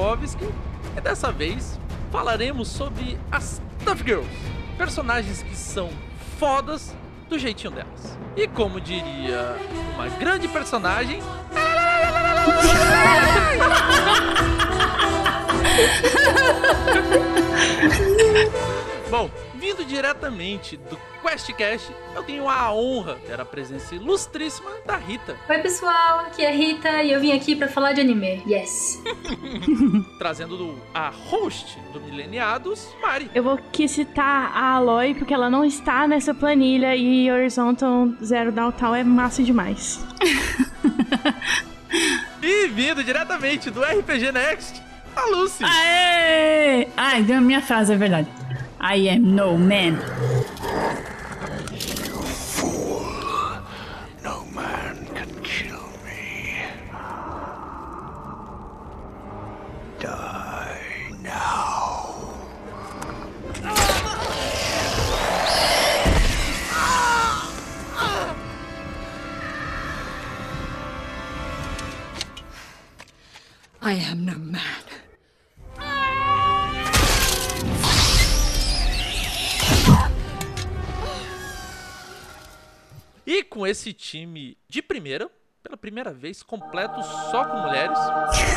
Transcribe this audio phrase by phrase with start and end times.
[0.00, 0.48] Stankovski
[0.96, 1.78] e dessa vez
[2.10, 4.30] falaremos sobre as Tough Girls,
[4.78, 5.90] personagens que são
[6.38, 6.96] fodas
[7.28, 8.18] do jeitinho delas.
[8.34, 9.56] E como diria
[9.94, 11.20] uma grande personagem.
[19.10, 24.96] Bom, vindo diretamente do QuestCast, eu tenho a honra de ter a presença ilustríssima da
[24.96, 25.36] Rita.
[25.48, 28.40] Oi, pessoal, aqui é a Rita e eu vim aqui para falar de anime.
[28.46, 29.02] Yes!
[30.16, 33.28] Trazendo do, a host do Mileniados, Mari.
[33.34, 38.52] Eu vou aqui citar a Aloy porque ela não está nessa planilha e Horizontal Zero
[38.52, 39.98] Downtown é massa demais.
[42.40, 44.80] e vindo diretamente do RPG Next,
[45.16, 45.64] a Lucy.
[45.64, 46.86] Aê!
[46.96, 48.28] Ai, deu a minha frase, é verdade.
[48.82, 49.96] I am no man.
[51.70, 53.04] You Fool.
[54.24, 56.64] No man can kill me.
[59.98, 60.80] Die
[61.22, 62.32] now.
[73.82, 74.89] I am no man.
[83.30, 85.30] E com esse time de primeira,
[85.62, 87.00] pela primeira vez, completo
[87.30, 87.96] só com mulheres,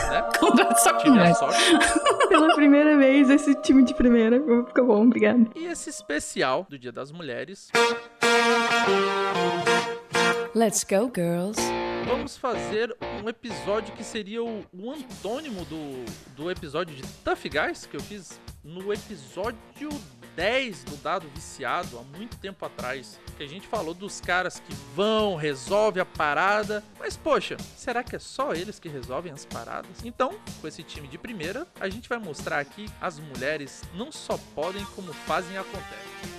[0.10, 0.24] né?
[0.40, 1.38] Completo só com mulheres.
[2.28, 4.42] Pela primeira vez, esse time de primeira.
[4.66, 5.52] Ficou bom, obrigado.
[5.56, 7.70] E esse especial do Dia das Mulheres,
[10.56, 11.62] Let's go, girls.
[12.08, 16.04] vamos fazer um episódio que seria o, o antônimo do,
[16.36, 19.90] do episódio de Tough Guys, que eu fiz no episódio
[20.36, 23.20] 10 do Dado Viciado, há muito tempo atrás.
[23.38, 26.84] Que a gente falou dos caras que vão, resolve a parada.
[27.00, 30.04] Mas, poxa, será que é só eles que resolvem as paradas?
[30.04, 34.38] Então, com esse time de primeira, a gente vai mostrar aqui as mulheres não só
[34.56, 36.33] podem, como fazem acontecem.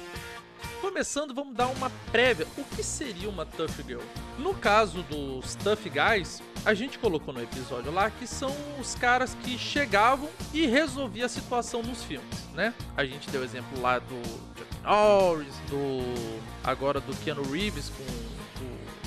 [0.81, 2.47] Começando, vamos dar uma prévia.
[2.57, 4.01] O que seria uma Tough Girl?
[4.39, 9.37] No caso dos Tough Guys, a gente colocou no episódio lá que são os caras
[9.43, 12.75] que chegavam e resolviam a situação nos filmes, né?
[12.97, 14.17] A gente deu exemplo lá do
[14.57, 18.34] Chuck Norris, do agora do Keanu Reeves com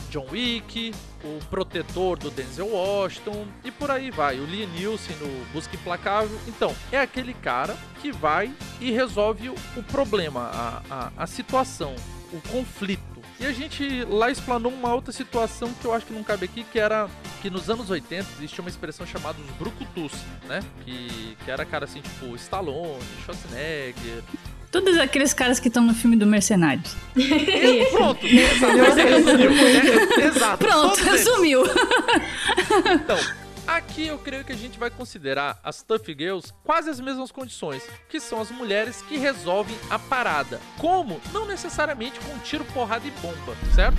[0.09, 4.39] John Wick, o protetor do Denzel Washington e por aí vai.
[4.39, 6.37] O Liam Neeson no Busca Implacável.
[6.47, 11.95] Então, é aquele cara que vai e resolve o, o problema, a, a, a situação,
[12.31, 13.17] o conflito.
[13.39, 16.63] E a gente lá explanou uma outra situação que eu acho que não cabe aqui,
[16.63, 17.07] que era
[17.41, 20.11] que nos anos 80 existia uma expressão chamada os brucutus,
[20.47, 20.59] né?
[20.83, 24.23] Que, que era cara assim, tipo Stallone, Schwarzenegger.
[24.77, 26.95] Todos aqueles caras que estão no filme do Mercenários.
[27.15, 29.51] E pronto, exato, esse é resumiu.
[29.51, 30.57] É, exato.
[30.59, 31.63] Pronto, resumiu.
[32.93, 33.17] Então,
[33.65, 37.81] aqui eu creio que a gente vai considerar as Tough Girls quase as mesmas condições,
[38.07, 40.61] que são as mulheres que resolvem a parada.
[40.77, 41.19] Como?
[41.33, 43.97] Não necessariamente com tiro, porrada e bomba, certo?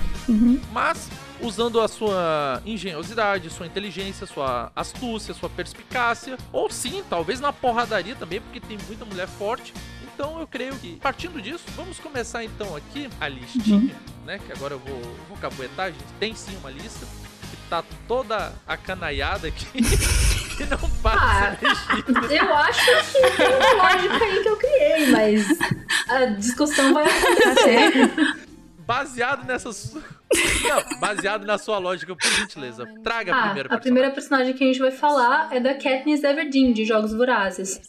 [0.71, 1.09] Mas
[1.41, 8.15] usando a sua engenhosidade, sua inteligência, sua astúcia, sua perspicácia, ou sim, talvez na porradaria
[8.15, 9.73] também, porque tem muita mulher forte.
[10.19, 14.37] Então eu creio que, partindo disso, vamos começar então aqui a listinha, né?
[14.45, 17.05] Que agora eu vou, vou cabuetar, a gente tem sim uma lista
[17.49, 19.65] que tá toda acanaiada aqui.
[20.59, 22.33] e não passa Ah.
[22.33, 25.47] Eu acho que tem uma lógica aí que eu criei, mas
[26.09, 28.39] a discussão vai acontecer.
[28.89, 29.93] Baseado nessas.
[30.67, 32.85] Não, baseado na sua lógica, por gentileza.
[33.03, 36.23] Traga a Ah, primeira a primeira personagem que a gente vai falar é da Katniss
[36.23, 37.79] Everdeen, de Jogos Vorazes.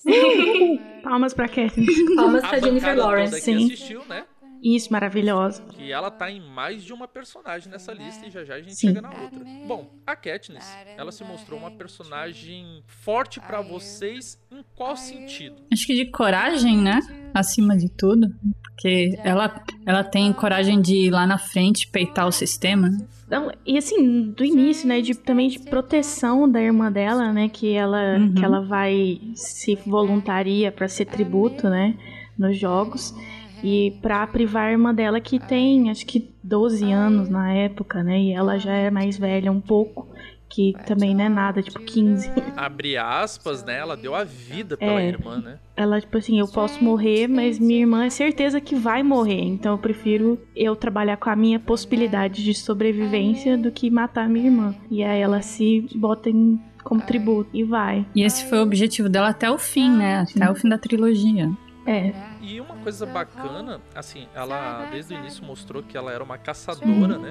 [1.03, 2.15] Palmas pra Catherine.
[2.17, 3.41] Palmas A pra Jennifer Lawrence.
[3.41, 3.65] sim.
[3.65, 4.25] assistiu, né?
[4.63, 5.63] Isso, maravilhosa.
[5.71, 8.75] Que ela tá em mais de uma personagem nessa lista e já já a gente
[8.75, 8.89] Sim.
[8.89, 9.41] chega na outra.
[9.67, 15.57] Bom, a Katniss, ela se mostrou uma personagem forte pra vocês em qual sentido?
[15.73, 17.01] Acho que de coragem, né?
[17.33, 18.29] Acima de tudo.
[18.63, 22.91] Porque ela, ela tem coragem de ir lá na frente peitar o sistema.
[23.29, 27.73] Não, e assim, do início, né, de, também de proteção da irmã dela, né, que
[27.73, 28.35] ela, Uhum.
[28.35, 31.97] que ela vai se voluntaria pra ser tributo, né,
[32.37, 33.15] nos jogos.
[33.63, 38.19] E pra privar a irmã dela que tem, acho que 12 anos na época, né,
[38.21, 40.09] e ela já é mais velha um pouco,
[40.49, 42.29] que também não é nada, tipo 15.
[42.57, 43.79] Abre aspas, né?
[43.79, 45.09] Ela deu a vida pela É.
[45.09, 45.59] irmã, né?
[45.77, 49.41] Ela, tipo assim, eu posso morrer, mas minha irmã é certeza que vai morrer.
[49.45, 54.47] Então eu prefiro eu trabalhar com a minha possibilidade de sobrevivência do que matar minha
[54.47, 54.75] irmã.
[54.91, 58.05] E aí ela se bota em, como tributo e vai.
[58.13, 60.25] E esse foi o objetivo dela até o fim, né?
[60.29, 61.49] Até o fim da trilogia.
[61.87, 66.37] É, E uma coisa bacana, assim, ela desde o início mostrou que ela era uma
[66.39, 67.31] caçadora, né?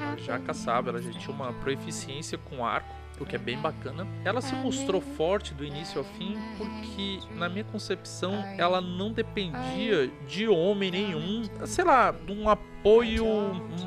[0.00, 3.01] Ela já caçava, ela já tinha uma proeficiência com arco.
[3.20, 4.06] O que é bem bacana.
[4.24, 10.10] Ela se mostrou forte do início ao fim porque, na minha concepção, ela não dependia
[10.26, 13.24] de homem nenhum, sei lá, de um apoio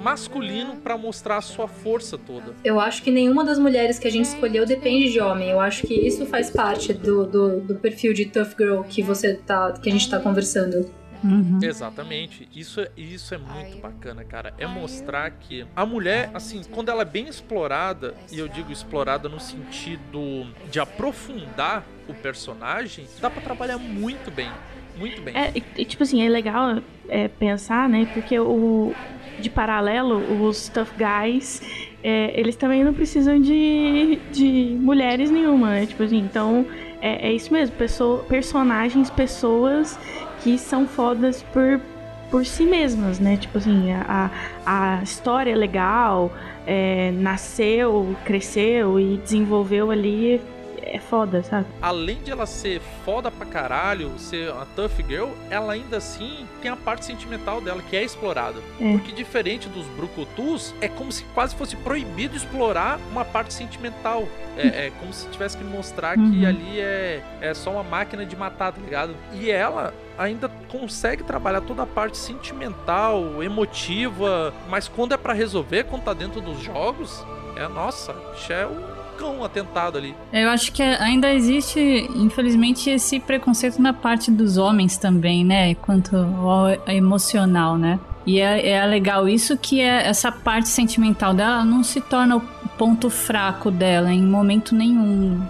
[0.02, 2.56] masculino para mostrar a sua força toda.
[2.64, 5.50] Eu acho que nenhuma das mulheres que a gente escolheu depende de homem.
[5.50, 9.34] Eu acho que isso faz parte do, do, do perfil de tough girl que você
[9.36, 10.90] tá, que a gente tá conversando.
[11.26, 11.60] Uhum.
[11.62, 12.48] Exatamente.
[12.56, 14.54] Isso, é- isso é muito bacana, cara.
[14.58, 19.28] É mostrar que a mulher, assim, quando ela é bem explorada, e eu digo explorada
[19.28, 24.50] no sentido de aprofundar o personagem, dá pra trabalhar muito bem.
[24.98, 25.36] Muito bem.
[25.36, 28.08] É, e, e, tipo assim, é legal é, pensar, né?
[28.14, 28.94] Porque o
[29.38, 31.62] de paralelo, os tough guys,
[32.02, 35.86] é, eles também não precisam de, de mulheres nenhuma, né?
[35.86, 36.66] Tipo assim, então
[37.02, 40.00] é, é isso mesmo, pessoa, personagens, pessoas
[40.46, 41.82] que são fodas por,
[42.30, 43.36] por si mesmas, né?
[43.36, 44.30] Tipo assim, a,
[44.64, 46.32] a história é legal,
[46.68, 50.40] é, nasceu, cresceu e desenvolveu ali
[50.86, 51.66] é foda, sabe?
[51.82, 56.70] Além de ela ser foda pra caralho, ser uma tough girl, ela ainda assim tem
[56.72, 58.60] a parte sentimental dela que é explorada.
[58.80, 58.92] É.
[58.94, 64.28] Porque diferente dos brucutus, é como se quase fosse proibido explorar uma parte sentimental.
[64.58, 66.48] É, é como se tivesse que mostrar que Uhum.
[66.48, 69.14] ali é, é só uma máquina de matar, tá ligado?
[69.34, 75.84] E ela ainda consegue trabalhar toda a parte sentimental, emotiva, mas quando é pra resolver,
[75.86, 77.26] quando tá dentro dos jogos,
[77.58, 80.16] é nossa, bicho é um cão atentado ali.
[80.32, 81.80] Eu acho que ainda existe,
[82.16, 85.76] infelizmente, esse preconceito na parte dos homens também, né?
[85.76, 88.00] Quanto ao emocional, né?
[88.26, 92.42] E é, é legal isso que é essa parte sentimental dela não se torna o
[92.78, 95.42] ponto fraco dela em momento nenhum.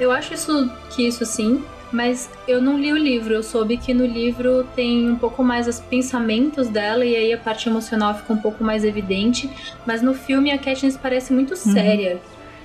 [0.00, 1.62] Eu acho isso que isso sim,
[1.92, 3.34] mas eu não li o livro.
[3.34, 7.38] Eu soube que no livro tem um pouco mais os pensamentos dela e aí a
[7.38, 9.48] parte emocional fica um pouco mais evidente.
[9.86, 12.20] Mas no filme a Katniss parece muito séria.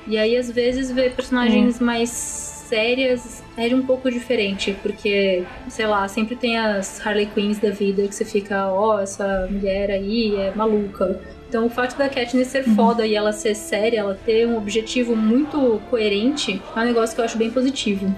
[0.08, 6.08] E aí às vezes ver personagens mais sérias é um pouco diferente, porque, sei lá,
[6.08, 10.54] sempre tem as Harley Quinns da vida que você fica, ó, essa mulher aí é
[10.56, 11.20] maluca.
[11.48, 15.16] Então o fato da Katniss ser foda e ela ser séria, ela ter um objetivo
[15.16, 18.14] muito coerente, é um negócio que eu acho bem positivo.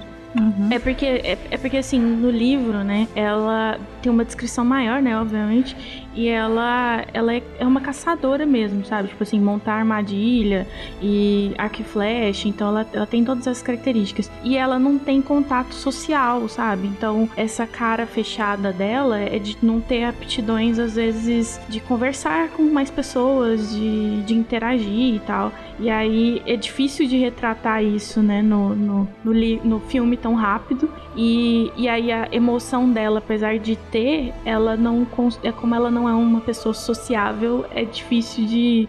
[0.72, 5.20] É porque, é, é porque assim, no livro, né, ela tem uma descrição maior, né,
[5.20, 9.10] obviamente, e ela, ela é, é uma caçadora mesmo, sabe?
[9.10, 10.68] Tipo assim, montar armadilha
[11.02, 14.30] e arco e flecha, então ela, ela tem todas essas características.
[14.44, 16.88] E ela não tem contato social, sabe?
[16.88, 22.64] Então, essa cara fechada dela é de não ter aptidões, às vezes, de conversar com
[22.64, 25.52] mais pessoas, de, de interagir e tal.
[25.80, 30.34] E aí é difícil de retratar isso, né, no, no, no, li- no filme tão
[30.36, 30.90] rápido.
[31.16, 35.08] E, e aí a emoção dela, apesar de ter, ela não.
[35.44, 38.88] É como ela não é uma pessoa sociável, é difícil de,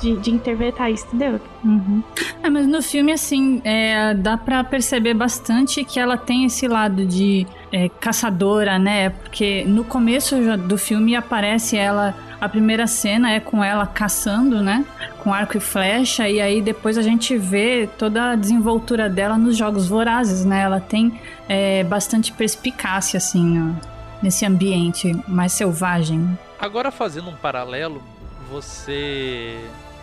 [0.00, 1.40] de, de interpretar isso, entendeu?
[1.64, 2.02] Uhum.
[2.42, 7.04] É, mas no filme, assim, é, dá pra perceber bastante que ela tem esse lado
[7.06, 9.10] de é, caçadora, né?
[9.10, 12.14] Porque no começo do filme aparece ela.
[12.40, 14.84] A primeira cena é com ela caçando, né?
[15.18, 19.58] Com arco e flecha, e aí depois a gente vê toda a desenvoltura dela nos
[19.58, 20.62] jogos vorazes, né?
[20.62, 23.74] Ela tem é, bastante perspicácia, assim,
[24.22, 26.38] nesse ambiente mais selvagem.
[26.58, 28.02] Agora fazendo um paralelo,
[28.50, 29.58] você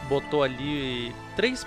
[0.08, 1.66] botou ali três,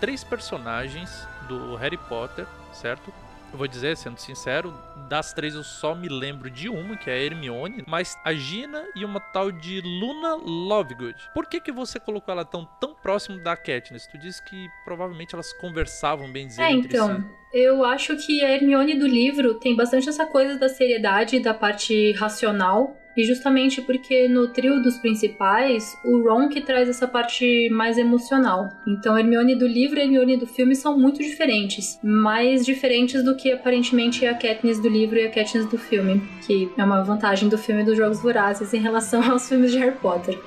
[0.00, 3.12] três personagens do Harry Potter, certo?
[3.52, 4.72] Eu vou dizer, sendo sincero,
[5.12, 8.82] das três eu só me lembro de uma, que é a Hermione, mas a Gina
[8.96, 11.14] e uma tal de Luna Lovegood.
[11.34, 14.06] Por que que você colocou ela tão, tão próximo da Katniss?
[14.06, 17.26] Tu disse que provavelmente elas conversavam bem dizer É, entre então, si.
[17.52, 21.52] eu acho que a Hermione do livro tem bastante essa coisa da seriedade e da
[21.52, 22.96] parte racional.
[23.16, 28.68] E justamente porque no trio dos principais, o Ron que traz essa parte mais emocional.
[28.86, 31.98] Então, a Hermione do livro e a Hermione do filme são muito diferentes.
[32.02, 36.22] Mais diferentes do que aparentemente a Katniss do livro e a Katniss do filme.
[36.46, 39.96] Que é uma vantagem do filme dos Jogos Vorazes em relação aos filmes de Harry
[39.96, 40.38] Potter.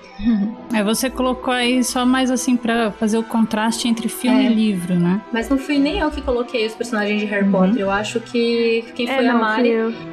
[0.73, 4.51] É, você colocou aí só mais assim pra fazer o contraste entre filme É.
[4.51, 5.21] e livro, né?
[5.31, 7.51] Mas não fui nem eu que coloquei os personagens de Harry Uhum.
[7.51, 7.77] Potter.
[7.79, 9.71] Eu acho que quem é, foi a não, Mari.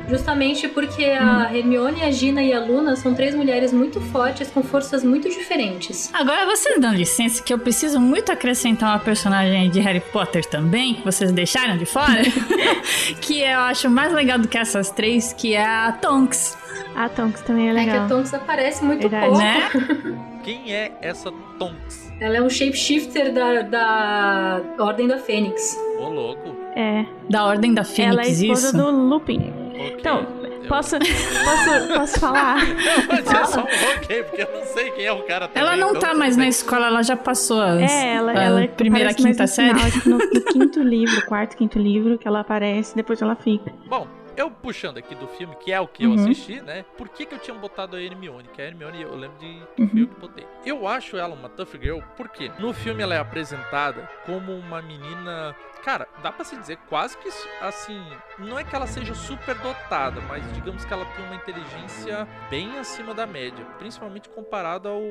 [0.09, 4.63] Justamente porque a Hermione, a Gina e a Luna são três mulheres muito fortes, com
[4.63, 6.11] forças muito diferentes.
[6.13, 10.95] Agora vocês dão licença que eu preciso muito acrescentar uma personagem de Harry Potter também,
[10.95, 12.23] que vocês deixaram de fora,
[13.21, 16.57] que eu acho mais legal do que essas três, que é a Tonks,
[16.95, 18.05] A Tonks também é É que legal.
[18.05, 19.27] a Tonks aparece muito Verdade.
[19.27, 19.39] pouco.
[19.43, 20.19] né?
[20.43, 22.11] Quem é essa Tonks?
[22.21, 25.77] Ela é um shapeshifter da, da Ordem da Fênix.
[25.99, 26.57] Ô louco.
[26.77, 28.77] É, Da Ordem da ela é a Fênix, esposa isso.
[28.77, 29.53] do Lupin.
[29.87, 29.97] Ok.
[29.99, 32.57] Então, Eu- Posso, posso, posso falar?
[32.63, 35.61] Eu vou dizer só um ok, porque eu não sei quem é o cara também.
[35.69, 38.69] Ela não então tá mais na escola, ela já passou as, É, ela, a ela
[38.69, 39.75] primeira, quinta série.
[39.91, 43.73] Final, no, no quinto livro, quarto, quinto livro, que ela aparece, depois ela fica.
[43.89, 46.17] Bom, eu puxando aqui do filme, que é o que eu Uhum.
[46.21, 46.85] assisti, né?
[46.97, 48.49] Por que, que eu tinha botado a Hermione?
[48.49, 50.47] Que a Hermione, eu lembro de que fui eu que botei.
[50.65, 55.55] Eu acho ela uma tough girl, porque no filme ela é apresentada como uma menina.
[55.85, 57.29] Cara, dá pra se dizer quase que
[57.61, 58.01] assim.
[58.39, 62.79] Não é que ela seja super dotada, mas digamos que ela tem uma inteligência bem
[62.79, 63.65] acima da média.
[63.79, 65.03] Principalmente comparado ao,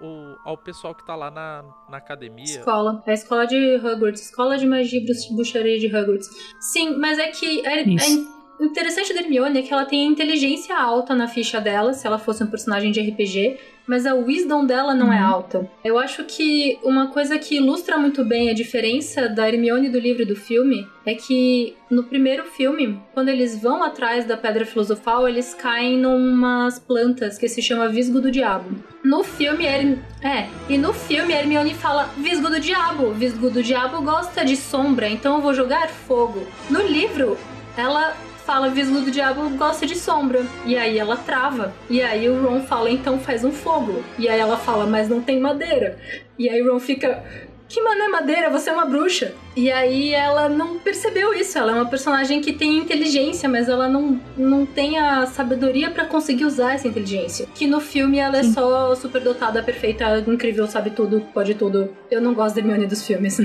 [0.00, 2.44] ao, ao pessoal que tá lá na, na academia.
[2.44, 3.02] Escola.
[3.06, 4.22] A escola de Hogwarts.
[4.22, 6.28] Escola de magia e bruxa- bruxaria de Hogwarts.
[6.60, 7.46] Sim, mas é que
[7.94, 8.34] Isso.
[8.34, 11.92] a- o interessante da Hermione é que ela tem a inteligência alta na ficha dela,
[11.92, 15.26] se ela fosse um personagem de RPG, mas a wisdom dela não é Uhum.
[15.26, 15.70] alta.
[15.82, 20.22] Eu acho que uma coisa que ilustra muito bem a diferença da Hermione do livro
[20.22, 25.26] e do filme é que no primeiro filme, quando eles vão atrás da Pedra Filosofal,
[25.26, 28.68] eles caem numas plantas que se chama Visgo do Diabo.
[29.02, 33.12] No filme, a Herm- é, e no filme a Hermione fala Visgo do Diabo.
[33.14, 36.46] Visgo do Diabo gosta de sombra, então eu vou jogar fogo.
[36.68, 37.38] No livro,
[37.74, 38.14] ela
[38.48, 40.42] fala Visgo do Diabo gosta de sombra.
[40.64, 41.74] E aí ela trava.
[41.90, 44.02] E aí o Ron fala, então faz um fogo.
[44.18, 45.98] E aí ela fala, mas não tem madeira.
[46.38, 47.22] E aí o Ron fica,
[47.68, 49.34] que mané madeira, você é uma bruxa.
[49.54, 51.58] E aí ela não percebeu isso.
[51.58, 56.06] Ela é uma personagem que tem inteligência, mas ela não, não tem a sabedoria pra
[56.06, 57.46] conseguir usar essa inteligência.
[57.54, 61.92] Que no filme ela é só superdotada, perfeita, incrível, sabe tudo, pode tudo.
[62.10, 63.38] Eu não gosto da Hermione dos filmes.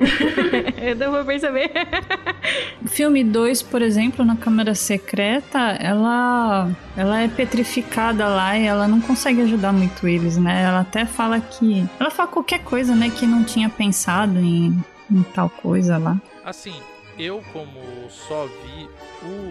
[0.80, 1.70] Eu não vou perceber.
[2.86, 9.00] Filme 2, por exemplo, na Câmara Secreta, ela, ela é petrificada lá e ela não
[9.00, 10.62] consegue ajudar muito eles, né?
[10.64, 11.86] Ela até fala que.
[11.98, 13.10] Ela fala qualquer coisa, né?
[13.10, 16.20] Que não tinha pensado em, em tal coisa lá.
[16.44, 16.74] Assim,
[17.18, 18.88] eu como só vi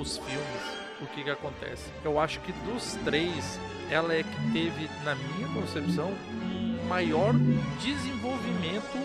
[0.01, 1.85] os filmes, o que que acontece?
[2.03, 3.59] Eu acho que dos três,
[3.89, 6.11] ela é que teve, na minha concepção,
[6.43, 7.33] um maior
[7.81, 8.97] desenvolvimento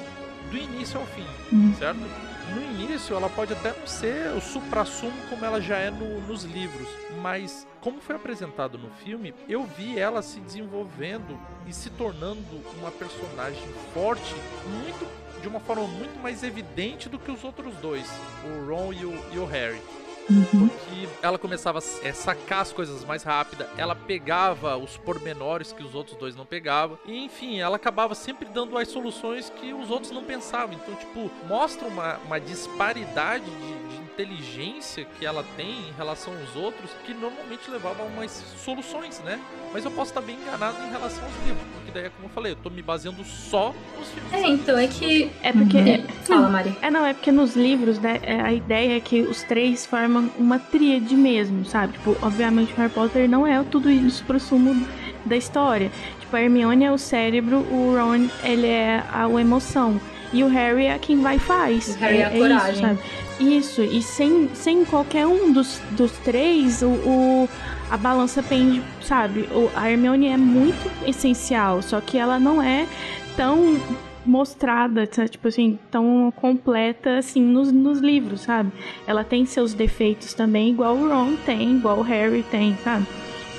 [0.50, 1.73] do início ao fim, Hum.
[1.78, 2.00] certo?
[2.53, 6.43] No início, ela pode até não ser o supra-sumo como ela já é no- nos
[6.45, 6.89] livros,
[7.23, 12.45] mas como foi apresentado no filme, eu vi ela se desenvolvendo e se tornando
[12.79, 14.35] uma personagem forte
[14.67, 18.07] muito de uma forma muito mais evidente do que os outros dois,
[18.45, 19.81] o Ron e o, e o Harry.
[20.26, 25.83] Porque ela começava a é, sacar as coisas mais rápida, ela pegava os pormenores que
[25.83, 29.90] os outros dois não pegavam, e enfim, ela acabava sempre dando as soluções que os
[29.90, 30.75] outros não pensavam.
[30.75, 36.57] Então, tipo, mostra uma, uma disparidade de, de inteligência que ela tem em relação aos
[36.57, 38.31] outros, que normalmente levava a umas
[38.64, 39.40] soluções, né?
[39.73, 42.31] Mas eu posso estar bem enganado em relação aos livros, porque daí, é como eu
[42.31, 44.33] falei, eu tô me baseando só nos filmes.
[44.33, 45.33] É, então, é que.
[45.43, 45.78] É porque.
[45.78, 46.07] Uhum.
[46.25, 46.76] Fala, Mari.
[46.81, 50.13] É, não, é porque nos livros, né, é, a ideia é que os três formam
[50.38, 51.94] uma tríade mesmo, sabe?
[51.94, 54.87] Tipo, obviamente o Harry Potter não é tudo isso pro sumo
[55.25, 55.90] da história.
[56.21, 60.00] Tipo, a Hermione é o cérebro, o Ron, ele é a, a emoção.
[60.33, 61.94] E o Harry é quem vai e faz.
[61.94, 62.71] O Harry é a coragem.
[62.73, 62.99] Isso, sabe?
[63.40, 67.49] Isso, e sem, sem qualquer um dos, dos três, o, o-
[67.90, 69.49] a balança pende, sabe?
[69.52, 72.87] O, a Hermione é muito essencial, só que ela não é
[73.37, 73.76] tão
[74.25, 75.26] mostrada, tá?
[75.28, 78.73] tipo assim, tão completa assim nos, nos livros, sabe?
[79.07, 83.07] Ela tem seus defeitos também, igual o Ron tem, igual o Harry tem, sabe?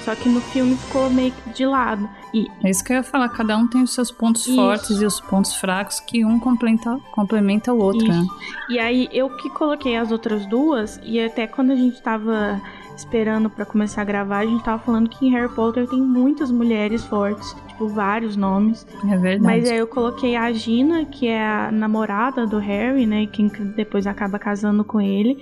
[0.05, 2.07] Só que no filme ficou meio que de lado.
[2.31, 4.55] E É isso que eu ia falar, cada um tem os seus pontos Isso.
[4.55, 8.23] fortes e os pontos fracos que um complementa, complementa o outro, né?
[8.69, 12.61] E aí eu que coloquei as outras duas, e até quando a gente tava
[12.95, 16.51] esperando pra começar a gravar, a gente tava falando que em Harry Potter tem muitas
[16.51, 18.87] mulheres fortes, tipo, vários nomes.
[19.03, 19.41] É verdade.
[19.43, 23.27] Mas aí eu coloquei a Gina, que é a namorada do Harry, né?
[23.27, 25.37] Quem depois acaba casando com ele.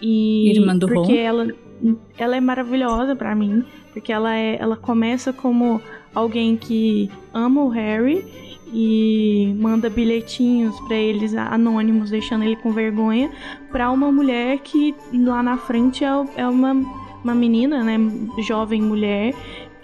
[0.00, 1.18] E Irmã do porque Ron.
[1.18, 1.48] ela
[2.16, 5.80] ela é maravilhosa pra mim, porque ela é ela começa como
[6.14, 8.24] alguém que ama o Harry
[8.72, 13.30] e manda bilhetinhos pra eles anônimos, deixando ele com vergonha,
[13.70, 16.74] pra uma mulher que lá na frente é, é uma
[17.24, 17.96] uma menina, né,
[18.42, 19.34] jovem mulher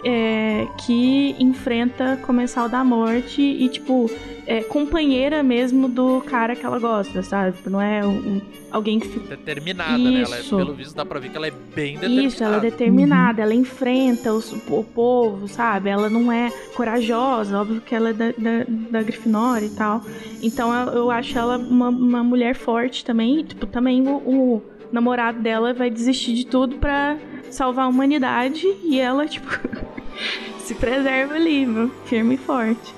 [0.03, 4.09] é, que enfrenta Comensal da Morte e, tipo,
[4.47, 7.55] é companheira mesmo do cara que ela gosta, sabe?
[7.57, 8.41] Tipo, Não é um,
[8.71, 9.35] alguém que fica.
[9.35, 10.21] Determinada, né?
[10.23, 10.55] Ela é, Isso.
[10.57, 12.27] pelo visto dá pra ver que ela é bem determinada.
[12.27, 15.89] Isso, ela é determinada, ela enfrenta os- o povo, sabe?
[15.89, 20.01] Ela não é corajosa, óbvio que ela é da, da, da Grifinória e tal.
[20.41, 23.43] Então eu, eu acho ela uma, uma mulher forte também.
[23.43, 24.61] Tipo, também o, o
[24.93, 27.17] namorado dela vai desistir de tudo pra
[27.49, 29.47] salvar a humanidade e ela, tipo,
[30.59, 32.93] se preserva ali, meu, firme e forte.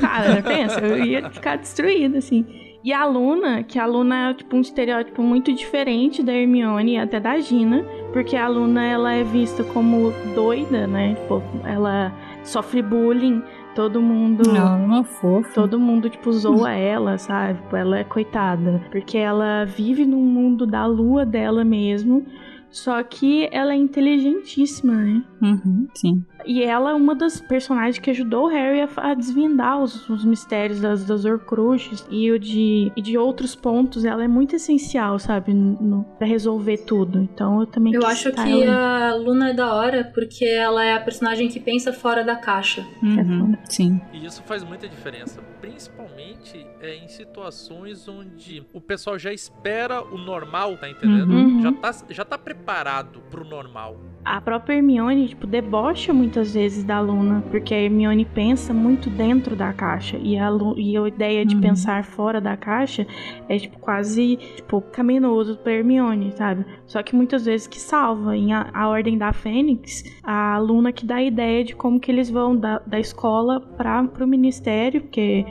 [0.00, 2.44] Cara, pensa, eu ia ficar destruída, assim.
[2.84, 6.98] E a Luna, que a Luna é tipo um estereótipo muito diferente da Hermione e
[6.98, 7.82] até da Gina,
[8.12, 11.14] porque a Luna ela é vista como doida, né?
[11.14, 13.42] Tipo, ela sofre bullying,
[13.74, 15.50] todo mundo Não, uma fofa.
[15.52, 17.60] Todo mundo, tipo, zoa ela, sabe?
[17.60, 18.82] Tipo, Ela é coitada.
[18.90, 22.24] Porque ela vive num mundo da lua dela mesmo.
[22.70, 25.22] Só que ela é inteligentíssima, né?
[25.40, 26.24] Uhum, sim.
[26.46, 30.24] E ela é uma das personagens que ajudou o Harry a, a desvendar os, os
[30.24, 34.04] mistérios das, das Horcruxes e o de, e de outros pontos.
[34.04, 35.52] Ela é muito essencial, sabe?
[35.54, 37.18] No, pra resolver tudo.
[37.20, 39.08] Então eu também Eu quis acho citar que ela.
[39.10, 42.84] a Luna é da hora porque ela é a personagem que pensa fora da caixa.
[43.02, 44.00] Uhum, sim.
[44.12, 50.18] E isso faz muita diferença, principalmente é, em situações onde o pessoal já espera o
[50.18, 51.32] normal, tá entendendo?
[51.32, 51.62] Uhum.
[51.62, 53.96] Já, tá, já tá preparado pro normal.
[54.24, 59.54] A própria Hermione, tipo, debocha muitas vezes da Luna, porque a Hermione pensa muito dentro
[59.54, 60.16] da caixa.
[60.16, 61.60] E a, Lu- e a ideia de Uhum.
[61.60, 63.06] pensar fora da caixa
[63.50, 66.64] é, tipo, quase, tipo, caminoso pra Hermione, sabe?
[66.86, 68.34] Só que muitas vezes que salva.
[68.34, 72.10] Em a, a Ordem da Fênix, a Luna que dá a ideia de como que
[72.10, 75.44] eles vão da, da escola pra, pro ministério, porque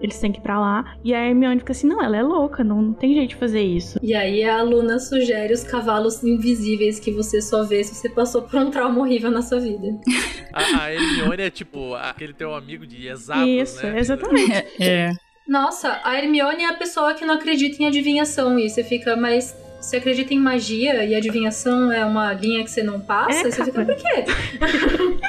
[0.00, 0.96] eles têm que ir pra lá.
[1.04, 3.62] E a Hermione fica assim, não, ela é louca, não, não tem jeito de fazer
[3.62, 3.98] isso.
[4.02, 8.42] E aí a Luna sugere os cavalos invisíveis que você só vê se você passou
[8.42, 9.88] por um trauma horrível na sua vida.
[10.50, 13.98] A, a Hermione é tipo aquele teu amigo de exatos, isso, né?
[13.98, 14.66] exatamente.
[14.80, 15.12] É.
[15.46, 18.58] Nossa, a Hermione é a pessoa que não acredita em adivinhação.
[18.58, 22.82] E você fica, mas você acredita em magia e adivinhação é uma linha que você
[22.82, 23.48] não passa?
[23.48, 24.24] É, você fica, por quê?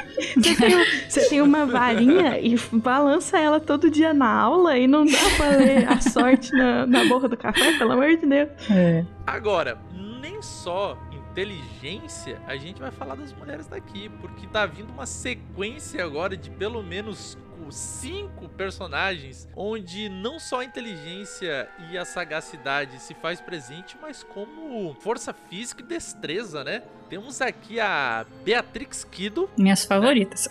[0.36, 0.70] Você tem,
[1.08, 5.48] você tem uma varinha e balança ela todo dia na aula e não dá pra
[5.56, 8.48] ler a sorte na, na borra do café, pelo amor de Deus.
[8.70, 9.04] É.
[9.26, 9.78] Agora,
[10.20, 16.04] nem só inteligência, a gente vai falar das mulheres daqui, porque tá vindo uma sequência
[16.04, 17.38] agora de pelo menos
[17.70, 24.94] cinco personagens, onde não só a inteligência e a sagacidade se faz presente, mas como
[25.00, 26.82] força física e destreza, né?
[27.08, 30.46] Temos aqui a Beatrix Kido, Minhas favoritas.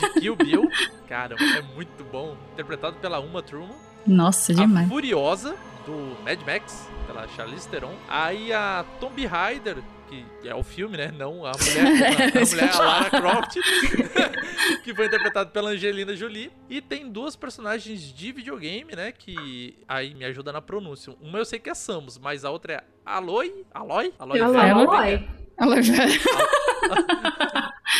[0.00, 0.68] de Kill Bill.
[1.08, 2.36] Caramba, é muito bom.
[2.52, 3.76] Interpretado pela Uma Thurman.
[4.06, 4.86] Nossa, demais.
[4.86, 5.54] A Furiosa,
[5.86, 7.94] do Mad Max, pela Charlize Theron.
[8.08, 9.76] Aí a Tomb Raider,
[10.40, 11.10] que é o filme, né?
[11.16, 13.56] Não a mulher, a, a mulher, a Lara Croft,
[14.84, 16.50] que foi interpretada pela Angelina Jolie.
[16.68, 19.12] E tem duas personagens de videogame, né?
[19.12, 21.14] Que aí me ajuda na pronúncia.
[21.20, 23.64] Uma eu sei que é Samus, mas a outra é Aloy?
[23.72, 24.12] Aloy?
[24.18, 24.38] Aloy?
[24.38, 24.52] Vera?
[24.52, 25.28] falo, Ela- "Oi".
[25.58, 25.94] Ela já...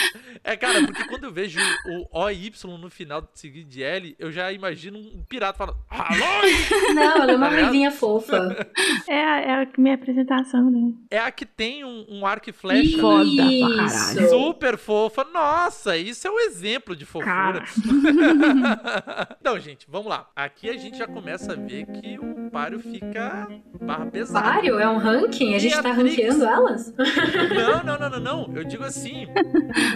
[0.45, 4.51] É, cara, porque quando eu vejo o OY no final seguido de L, eu já
[4.53, 6.51] imagino um pirata falando Aloy!
[6.97, 7.65] Não, ela é uma Tá ligado?
[7.69, 8.67] ruivinha fofa.
[9.09, 10.93] É a, é a minha apresentação, né?
[11.12, 13.53] É a que tem um, um arco e flecha, Foda né?
[13.87, 14.29] Isso.
[14.31, 15.23] Super fofa.
[15.33, 17.62] Nossa, isso é um exemplo de fofura.
[19.45, 20.29] Não, gente, vamos lá.
[20.35, 23.49] Aqui a gente já começa a ver que o páreo fica
[23.81, 24.45] barra pesada.
[24.51, 24.79] Vário?
[24.81, 25.55] É um ranking?
[25.55, 26.11] A gente tá Beatrix.
[26.17, 26.93] ranqueando elas?
[26.97, 28.57] Não, não, não, não, não.
[28.57, 29.27] Eu digo assim,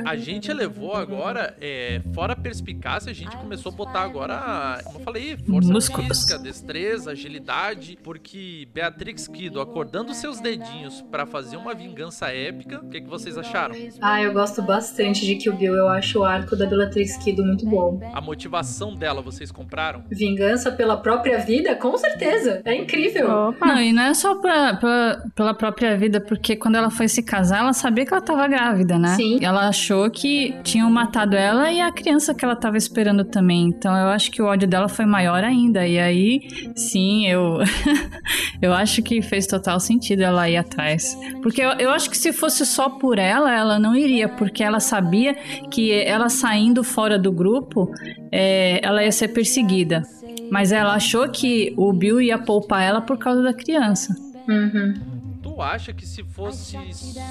[0.04, 4.98] a gente elevou agora, é, fora a perspicácia, a gente começou a botar agora, como
[4.98, 6.08] eu falei, força Músculos.
[6.08, 12.88] física, destreza, agilidade, porque Beatrix Kido acordando seus dedinhos pra fazer uma vingança épica, o
[12.88, 13.74] que, que vocês acharam?
[14.00, 15.74] Ah, eu gosto bastante de Kill Bill.
[15.74, 18.00] Eu acho o arco da Bellatrix Kido muito bom.
[18.12, 20.04] A motivação dela, vocês compraram?
[20.10, 21.74] Vingança pela própria vida?
[21.76, 22.62] Com certeza.
[22.64, 23.30] É incrível.
[23.48, 23.66] Opa.
[23.66, 27.22] Não, e não é só pra, pela, pela própria vida, porque quando ela foi se
[27.22, 29.14] casar, ela sabia que ela tava grávida, né?
[29.14, 29.38] Sim.
[29.40, 33.68] E ela achou que tinham matado ela e a criança que ela tava esperando também.
[33.68, 35.86] Então eu acho que o ódio dela foi maior ainda.
[35.86, 36.40] E aí,
[36.74, 37.58] sim, eu.
[38.60, 41.16] eu acho que fez total sentido ela ir atrás.
[41.42, 44.80] Porque eu, eu acho que se fosse só por ela, ela não iria, porque ela
[44.80, 45.34] sabia
[45.70, 47.90] que ela saindo fora do grupo,
[48.32, 50.02] é, ela ia ser perseguida.
[50.50, 54.14] Mas ela achou que o Bill ia poupar ela por causa da criança.
[54.48, 55.15] Uhum.
[55.56, 56.76] Tu acha que se fosse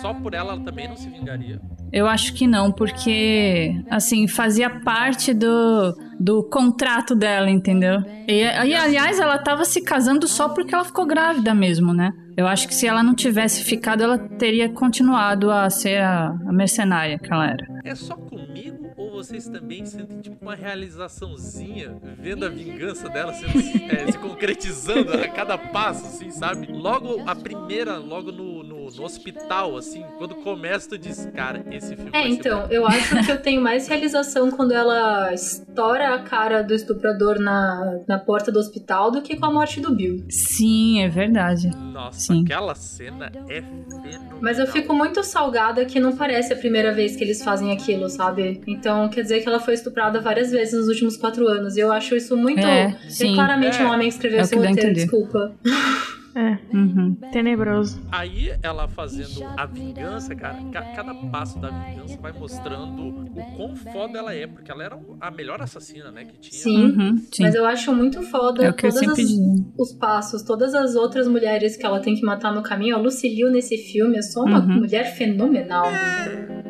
[0.01, 1.61] só por ela, ela também não se vingaria?
[1.93, 7.99] Eu acho que não, porque, assim, fazia parte do, do contrato dela, entendeu?
[8.27, 12.11] E, e, aliás, ela tava se casando só porque ela ficou grávida mesmo, né?
[12.35, 16.51] Eu acho que se ela não tivesse ficado, ela teria continuado a ser a, a
[16.51, 17.67] mercenária que ela era.
[17.83, 18.84] É só comigo
[19.15, 23.57] vocês também sentem tipo uma realizaçãozinha vendo a vingança dela sendo,
[23.91, 26.67] é, se concretizando a cada passo, assim, sabe?
[26.67, 31.63] Logo a primeira, logo no, no no, no hospital, assim, quando começa, tu diz, cara,
[31.71, 32.67] esse filme É, vai ser então, bom.
[32.69, 37.99] eu acho que eu tenho mais realização quando ela estoura a cara do estuprador na,
[38.07, 40.25] na porta do hospital do que com a morte do Bill.
[40.29, 41.69] Sim, é verdade.
[41.75, 42.43] Nossa, Sim.
[42.43, 44.37] aquela cena é fenomenal.
[44.41, 48.09] Mas eu fico muito salgada que não parece a primeira vez que eles fazem aquilo,
[48.09, 48.61] sabe?
[48.67, 51.77] Então quer dizer que ela foi estuprada várias vezes nos últimos quatro anos.
[51.77, 52.59] E eu acho isso muito.
[52.65, 53.33] É, sim.
[53.33, 53.85] claramente É.
[53.85, 55.55] um homem que escreveu É a roteiro, desculpa.
[56.35, 57.15] É, Uhum.
[57.31, 58.01] tenebroso.
[58.11, 63.73] Aí ela fazendo a vingança, cara, ca- cada passo da vingança vai mostrando o quão
[63.77, 66.61] foda ela é, porque ela era a melhor assassina, né, que tinha.
[66.61, 66.85] Sim.
[66.87, 67.41] Uhum, sim.
[67.43, 69.73] Mas eu acho muito foda É o que eu todas sempre as- digo.
[69.79, 72.95] os passos, todas as outras mulheres que ela tem que matar no caminho.
[72.97, 74.75] A Lucy Liu nesse filme é só uma Uhum.
[74.81, 75.85] mulher fenomenal.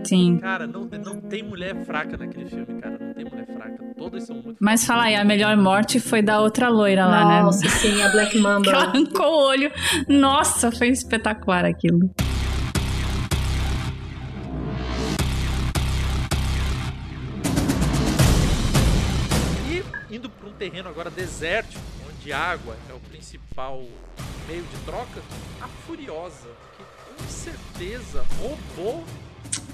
[0.03, 0.37] Sim.
[0.37, 2.99] Cara, não, não tem mulher fraca naquele filme, cara.
[4.05, 7.41] Todas são muito Mas fala aí, a melhor morte foi da outra loira lá, né?
[7.41, 8.71] Nossa, sim, a Black Que ela Mamba.
[8.71, 9.71] arrancou o olho.
[10.07, 12.11] Nossa, foi espetacular aquilo.
[19.69, 23.83] E indo para um terreno agora desértico, onde água é o principal
[24.47, 25.21] meio de troca,
[25.61, 26.83] a Furiosa, que
[27.23, 29.03] com certeza roubou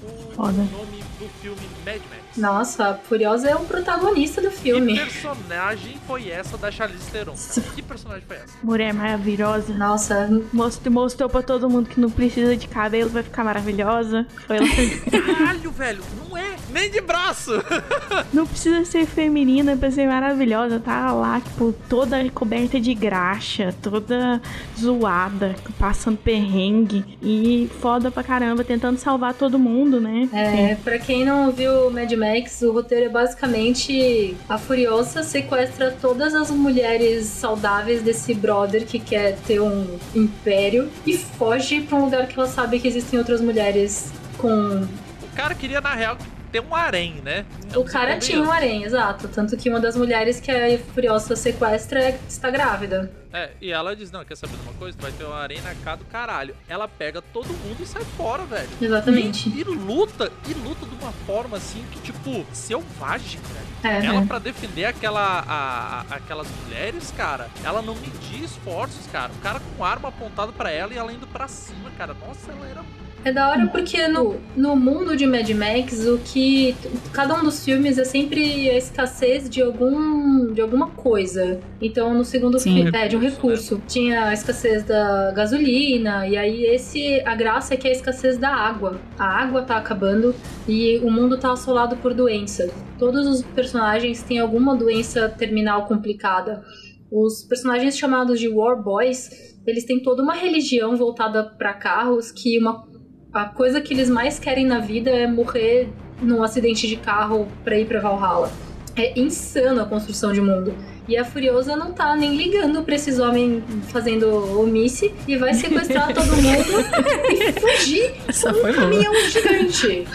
[0.04, 0.52] o Foda.
[0.54, 2.38] nome do filme Mad Max.
[2.38, 4.96] Nossa, a Furiosa é o protagonista do Que filme.
[4.98, 7.36] personagem foi essa da Charlize Theron?
[7.36, 7.68] cara?
[7.76, 8.54] Que personagem foi essa?
[8.64, 9.74] Mulher maravilhosa.
[9.74, 14.26] Nossa, Mostrou, mostrou pra todo mundo que não precisa de cabelo, vai ficar maravilhosa.
[14.48, 14.66] Foi ela
[15.36, 17.52] Caralho, velho, não é nem de braço.
[18.32, 20.80] Não precisa ser feminina pra ser maravilhosa.
[20.80, 24.42] Tá lá, tipo, toda coberta de graxa, toda
[24.80, 27.04] zoada, passando perrengue.
[27.22, 30.30] E foda pra caramba, tentando salvar todo mundo, né?
[30.34, 36.34] é, pra quem não viu Mad Max, o roteiro é basicamente a Furiosa sequestra todas
[36.34, 42.27] as mulheres saudáveis desse brother que quer ter um império e foge pra um lugar
[42.27, 44.88] que ela sabe que existem outras mulheres com
[45.23, 46.17] O cara queria, na real,
[46.52, 47.46] ter um harém, né?
[47.76, 49.28] O cara tinha um harém, exato.
[49.28, 53.12] Tanto que uma das mulheres que a Furiosa sequestra é- está grávida.
[53.34, 54.98] É, e ela diz, não, quer saber de uma coisa?
[55.00, 56.54] Vai ter um harém na do caralho.
[56.68, 58.68] Ela pega todo mundo e sai fora, velho.
[58.82, 59.48] Exatamente.
[59.50, 63.96] E luta, e luta de uma forma assim que, tipo, selvagem, velho.
[64.04, 64.06] É.
[64.06, 69.32] Ela, pra defender aquela, a- a- aquelas mulheres, cara, ela não media esforços, cara.
[69.32, 72.14] O cara com arma apontado pra ela e ela indo pra cima, cara.
[72.14, 72.82] Nossa, ela era.
[73.23, 76.75] É da hora porque no, no mundo de Mad Max, o que.
[77.13, 80.51] Cada um dos filmes é sempre a escassez de algum.
[80.51, 81.60] de alguma coisa.
[81.79, 82.75] Então no segundo Sim.
[82.75, 82.91] filme.
[82.93, 83.84] É, de um Recurso, recurso.
[83.88, 87.21] Tinha a escassez da gasolina, e aí esse.
[87.21, 88.99] A graça é que é a escassez da água.
[89.19, 90.34] A água tá acabando
[90.67, 92.69] e o mundo tá assolado por doença.
[92.97, 96.63] Todos os personagens têm alguma doença terminal complicada.
[97.12, 99.29] Os personagens chamados de War Boys,
[99.67, 102.90] eles têm toda uma religião voltada pra carros que uma
[103.34, 105.89] a coisa que eles mais querem na vida é morrer
[106.22, 108.52] num acidente de carro pra ir pra Valhalla.
[108.96, 110.74] É insano a construção de mundo.
[111.08, 116.13] E a Furiosa não tá nem ligando pra esses homens fazendo omisse e vai sequestrar
[116.13, 116.86] todo mundo
[117.32, 120.08] e fugir Essa com um caminhão gigante.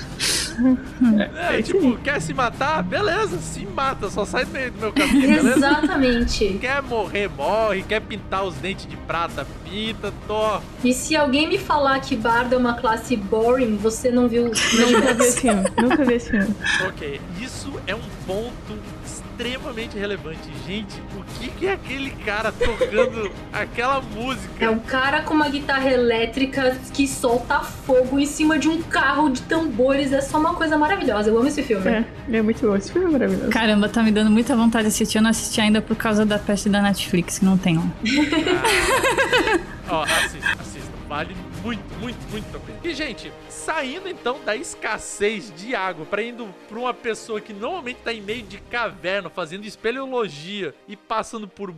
[1.51, 2.83] É, tipo, quer se matar?
[2.83, 5.57] Beleza, se mata, só sai do meio do meu caminho, beleza?
[5.57, 6.59] Exatamente.
[6.61, 7.83] Quer morrer, morre.
[7.83, 10.61] Quer pintar os dentes de prata, pinta, tô.
[10.83, 15.15] E se alguém me falar que Bardo é uma classe boring, você não viu Nunca
[15.15, 15.65] vi esse filme.
[15.81, 16.55] Nunca vi esse filme.
[16.87, 18.96] Ok, isso é um ponto
[19.37, 20.41] extremamente relevante.
[20.67, 24.65] Gente, o que, que é aquele cara tocando aquela música?
[24.65, 29.29] É um cara com uma guitarra elétrica que solta fogo em cima de um carro
[29.29, 30.13] de tambores.
[30.13, 31.29] É só uma coisa maravilhosa.
[31.29, 31.87] Eu amo esse filme.
[31.87, 32.75] É, ele é muito bom.
[32.75, 33.51] Esse filme é maravilhoso.
[33.51, 35.19] Caramba, tá me dando muita vontade de assistir.
[35.19, 37.85] Eu não assisti ainda por causa da peça da Netflix, que não tem lá.
[39.89, 40.91] Ó, assista, assista.
[41.09, 42.79] Vale muito, muito, muito pena.
[42.85, 47.99] E, gente, saindo então da escassez de água pra indo pra uma pessoa que normalmente
[48.05, 51.75] tá em meio de caverna, fazendo espeleologia e passando por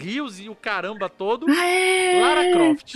[0.00, 2.94] rios e o caramba todo, Lara Croft.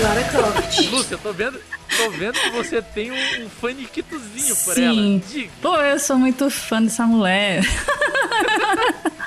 [0.00, 0.90] Lara Croft.
[0.90, 1.60] Lúcia, eu tô vendo,
[2.04, 4.84] tô vendo que você tem um, um faniquitozinho por Sim.
[4.84, 5.22] ela.
[5.30, 7.62] Diga, Pô, eu sou muito fã dessa mulher.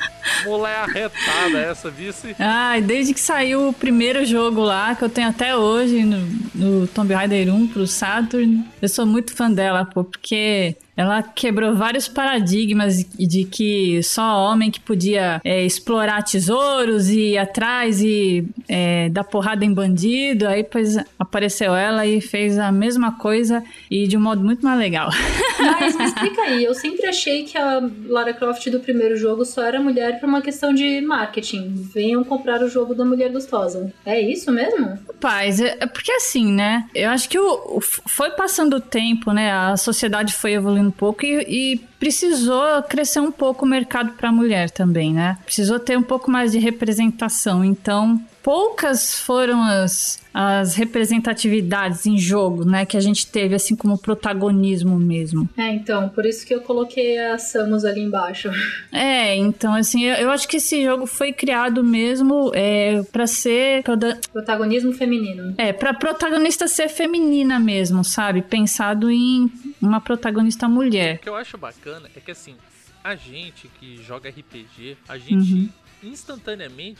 [0.46, 2.36] mulher arretada essa, vice.
[2.40, 6.20] Ai, desde que saiu o primeiro jogo lá, que eu tenho até hoje, no,
[6.54, 11.75] no Tomb Raider 1 pro Saturn, eu sou muito fã dela, pô, porque ela quebrou
[11.75, 18.45] vários paradigmas de que só homem que podia é, explorar tesouros e ir atrás e
[18.67, 20.47] é, dar porrada em bandido.
[20.47, 24.77] Aí, pois, apareceu ela e fez a mesma coisa e de um modo muito mais
[24.79, 25.10] legal.
[25.60, 29.63] Mas me explica aí, eu sempre achei que a Lara Croft do primeiro jogo só
[29.63, 31.73] era mulher por uma questão de marketing.
[31.93, 33.91] Venham comprar o jogo da mulher gostosa.
[34.06, 34.97] É isso mesmo?
[35.19, 36.86] Paz, é é porque assim, né?
[36.93, 39.51] Eu acho que o, o- foi passando o tempo, né?
[39.51, 44.30] A sociedade foi evoluindo um pouco e, e precisou crescer um pouco o mercado para
[44.30, 45.38] a mulher também, né?
[45.46, 47.63] Precisou ter um pouco mais de representação.
[47.63, 52.86] Então, poucas foram as, as representatividades em jogo, né?
[52.86, 55.49] Que a gente teve, assim, como protagonismo mesmo.
[55.58, 58.49] É, então, por isso que eu coloquei a Samus ali embaixo.
[58.91, 63.82] É, então, assim, eu, eu acho que esse jogo foi criado mesmo é, para ser.
[63.84, 65.56] proda- Protagonismo feminino.
[65.58, 68.41] É, pra protagonista ser feminina mesmo, sabe?
[68.41, 69.49] Pensado em
[69.82, 71.15] uma protagonista mulher.
[71.15, 72.56] O que eu acho bacana é que assim,
[73.03, 75.69] a gente que joga RPG, a gente
[76.03, 76.99] instantaneamente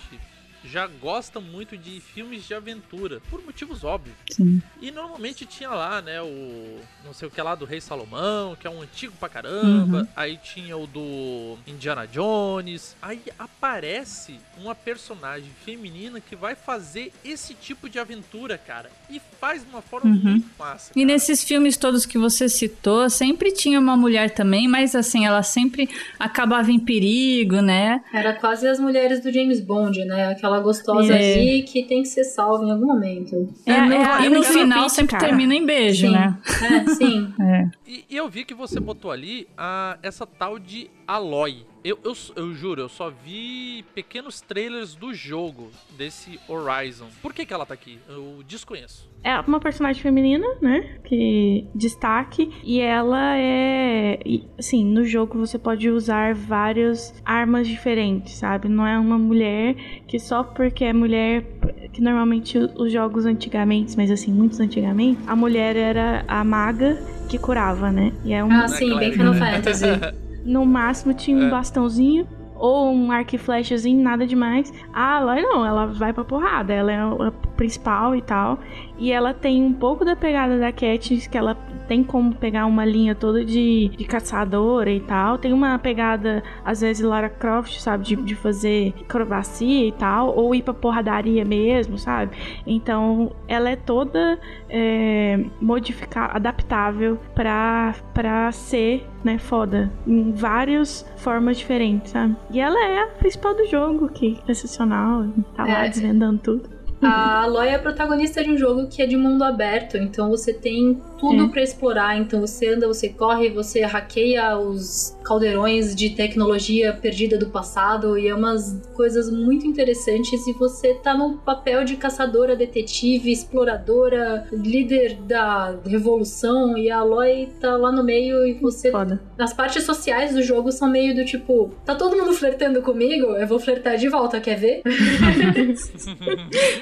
[0.66, 4.16] já gosta muito de filmes de aventura, por motivos óbvios.
[4.32, 4.62] Sim.
[4.82, 8.66] E normalmente tinha lá, né, o não sei o que lá do Rei Salomão, que
[8.66, 10.00] é um antigo pra caramba.
[10.00, 10.08] Uhum.
[10.16, 12.96] Aí tinha o do Indiana Jones.
[13.02, 18.90] Aí aparece uma personagem feminina que vai fazer esse tipo de aventura, cara.
[19.10, 20.22] E faz de uma forma Uhum.
[20.32, 20.92] muito massa.
[20.92, 21.06] E cara.
[21.06, 25.90] nesses filmes todos que você citou, sempre tinha uma mulher também, mas assim, ela sempre
[26.20, 28.04] acabava em perigo, né?
[28.14, 30.28] Era quase as mulheres do James Bond, né?
[30.32, 31.34] Aquela gostosa É.
[31.34, 33.48] ali que tem que ser salva em algum momento.
[33.66, 35.28] É, e no, é a- e é no final sempre cara.
[35.28, 36.14] termina em beijo, Sim.
[36.14, 36.38] né?
[36.62, 37.34] É, sim.
[37.40, 37.70] É.
[37.88, 41.66] E, e eu vi que você botou ali a, essa tal de Aloy.
[41.84, 47.08] Eu, eu, eu juro, eu só vi pequenos trailers do jogo, desse Horizon.
[47.22, 48.00] Por que, que ela tá aqui?
[48.08, 49.12] Eu desconheço.
[49.22, 50.98] É uma personagem feminina, né?
[51.04, 52.50] Que destaque.
[52.64, 54.18] E ela é.
[54.58, 58.70] Assim, no jogo você pode usar várias armas diferentes, sabe?
[58.70, 59.76] Não é uma mulher
[60.08, 61.44] que só porque é mulher.
[61.92, 66.98] Que normalmente os jogos antigamente, mas assim, muitos antigamente, a mulher era a maga
[67.30, 68.12] que curava, né?
[68.24, 69.62] E é um, Ah, sim, bem Final né?
[69.62, 69.86] Fantasy.
[70.44, 71.50] no máximo tinha um É.
[71.50, 74.72] bastãozinho ou um arco e flechazinho, nada demais.
[74.94, 78.60] A Aloy não, ela vai pra porrada, ela é principal e tal.
[78.98, 81.56] E ela tem um pouco da pegada da Katniss, que ela
[81.88, 85.38] tem como pegar uma linha toda de, de caçadora e tal.
[85.38, 88.04] Tem uma pegada, às vezes, Lara Croft, sabe?
[88.06, 90.36] De, de fazer acrobacia e tal.
[90.36, 92.32] Ou ir pra porradaria mesmo, sabe?
[92.66, 94.40] Então, ela é toda
[94.70, 99.92] é, modificada, adaptável pra, pra ser, né, foda.
[100.08, 102.36] Em várias formas diferentes, sabe?
[102.52, 105.26] E ela é a principal do jogo, que é sensacional.
[105.56, 105.90] Tá lá É.
[105.90, 106.70] desvendando tudo.
[107.04, 110.54] A Aloy é a protagonista de um jogo que é de mundo aberto, então você
[110.54, 111.48] tem tudo É.
[111.48, 112.18] pra explorar.
[112.18, 118.28] Então você anda, você corre, você hackeia os caldeirões de tecnologia perdida do passado e
[118.28, 120.46] é umas coisas muito interessantes.
[120.48, 126.78] E você tá no papel de caçadora, detetive, exploradora, líder da revolução.
[126.78, 129.22] E a Aloy tá lá no meio e você Foda.
[129.38, 133.28] as partes sociais do jogo são meio do tipo, tá todo mundo flertando comigo?
[133.34, 134.82] Eu vou flertar de volta, quer ver?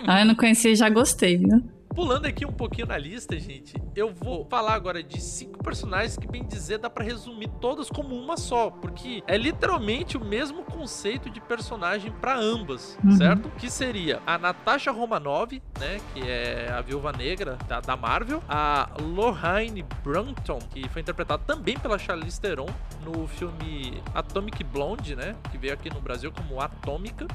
[0.07, 1.61] Ah, eu não conhecia e já gostei, viu?
[1.93, 6.25] Pulando aqui um pouquinho na lista, gente, eu vou falar agora de cinco personagens que,
[6.25, 11.29] bem dizer, dá pra resumir todas como uma só, porque é literalmente o mesmo conceito
[11.29, 13.11] de personagem pra ambas, Uhum.
[13.17, 13.49] certo?
[13.57, 18.89] Que seria a Natasha Romanoff, né, que é a Viúva Negra da, da Marvel, a
[19.01, 22.67] Lorraine Brunton, que foi interpretada também pela Charlize Theron
[23.03, 27.27] no filme Atomic Blonde, né, que veio aqui no Brasil como Atômica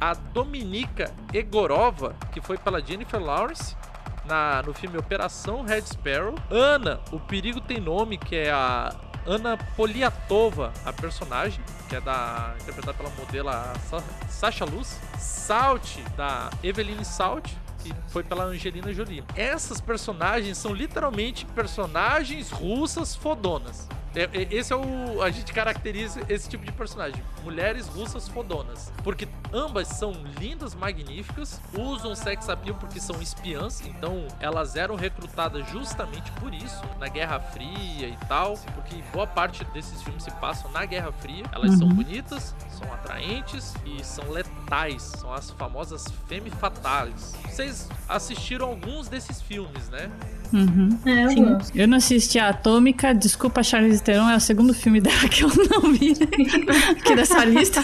[0.00, 3.76] a Dominika Egorova, que foi pela Jennifer Lawrence
[4.24, 6.34] na, no filme Operação Red Sparrow.
[6.50, 8.94] Ana, o perigo tem nome, que é a
[9.26, 14.98] Ana Poliatova, a personagem, que é da interpretada pela modelo a Sa Sasha Luz.
[15.18, 17.50] Salt, da Eveline Salt,
[17.82, 19.24] que foi pela Angelina Jolie.
[19.34, 23.88] Essas personagens são literalmente personagens russas fodonas.
[24.14, 25.22] É- é- Esse é o.
[25.22, 27.22] A gente caracteriza esse tipo de personagem.
[27.44, 28.92] Mulheres russas fodonas.
[29.04, 35.68] Porque ambas são lindas, magníficas, usam sex appeal porque são espiãs, então elas eram recrutadas
[35.70, 38.54] justamente por isso, na Guerra Fria e tal.
[38.74, 41.44] Porque boa parte desses filmes se passam na Guerra Fria.
[41.52, 41.94] Elas são Uhum.
[41.94, 44.59] bonitas, são atraentes e são letais.
[44.98, 47.34] São as famosas femme fatales.
[47.44, 50.08] Vocês assistiram alguns desses filmes, né?
[50.52, 50.98] Uhum.
[51.04, 51.70] É, alguns.
[51.74, 55.48] Eu não assisti a Atômica, desculpa, Charlize Theron, é o segundo filme dela que eu
[55.48, 56.14] não vi
[56.96, 57.82] aqui dessa lista.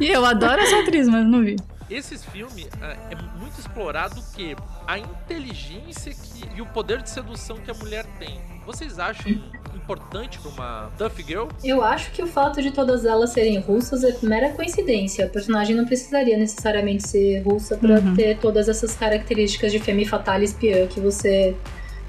[0.00, 1.56] E eu adoro essa atriz, mas não vi.
[1.90, 7.10] Esses filmes ah, é muito explorado o que a inteligência que, e o poder de
[7.10, 8.40] sedução que a mulher tem.
[8.66, 9.32] Vocês acham
[9.74, 11.48] importante pra uma Tough Girl?
[11.62, 15.26] Eu acho que o fato de todas elas serem russas é mera coincidência.
[15.26, 18.14] A personagem não precisaria necessariamente ser russa pra Uhum.
[18.14, 21.54] ter todas essas características de femme fatale espiã que você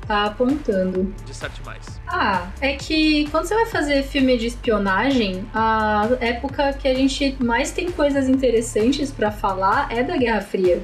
[0.08, 1.13] tá apontando.
[1.26, 1.84] Disserte mais.
[2.08, 7.36] Ah, é que quando você vai fazer filme de espionagem, a época que a gente
[7.44, 10.82] mais tem coisas interessantes pra falar é da Guerra Fria.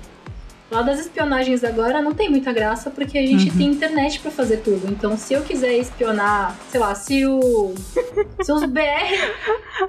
[0.72, 4.58] Lá das espionagens agora não tem muita graça porque a gente tem internet pra fazer
[4.58, 4.88] tudo.
[4.90, 7.74] Então, se eu quiser espionar, sei lá, se o.
[8.42, 8.82] Se os BR.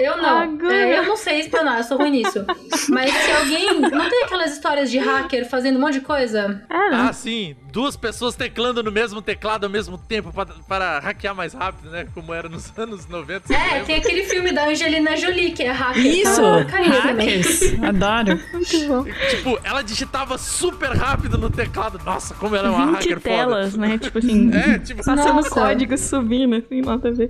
[0.01, 0.71] Eu não.
[0.71, 2.45] É, eu não sei espionar, eu sou ruim nisso.
[2.89, 3.81] Mas se alguém.
[3.81, 6.63] Não tem aquelas histórias de hacker fazendo um monte de coisa?
[6.69, 7.55] Ah, Ah, sim.
[7.73, 12.07] Duas pessoas teclando no mesmo teclado ao mesmo tempo pra- para hackear mais rápido, né?
[12.15, 13.47] Como era nos anos 90.
[13.49, 13.85] você É, lembra?
[13.87, 16.05] tem aquele filme da Angelina Jolie, que é hacker.
[16.07, 16.43] Isso!
[16.43, 17.89] Tá!
[17.89, 18.39] Adoro.
[18.53, 19.05] muito bom.
[19.31, 21.99] Tipo, ela digitava super rápido no teclado.
[22.05, 23.87] Nossa, como ela é uma 20 hacker telas, foda.
[23.87, 23.99] né?
[23.99, 25.51] Tipo assim, É, tipo, passando Nossa.
[25.51, 27.29] código subindo, assim, nada a ver.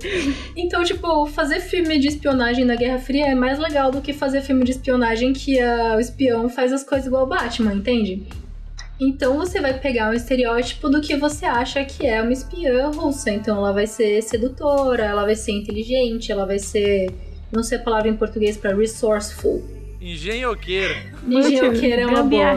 [0.57, 4.41] Então, tipo, fazer filme de espionagem na Guerra Fria é mais legal do que fazer
[4.41, 8.23] filme de espionagem que a- o espião faz as coisas igual o Batman, entende?
[9.07, 13.31] Então você vai pegar um estereótipo do que você acha que é uma espiã russa.
[13.31, 17.11] Então ela vai ser sedutora, ela vai ser inteligente, ela vai ser.
[17.51, 19.63] Não sei a palavra em português pra resourceful.
[20.01, 20.95] engenhoqueira.
[21.27, 22.53] Engenhoqueira é uma boa.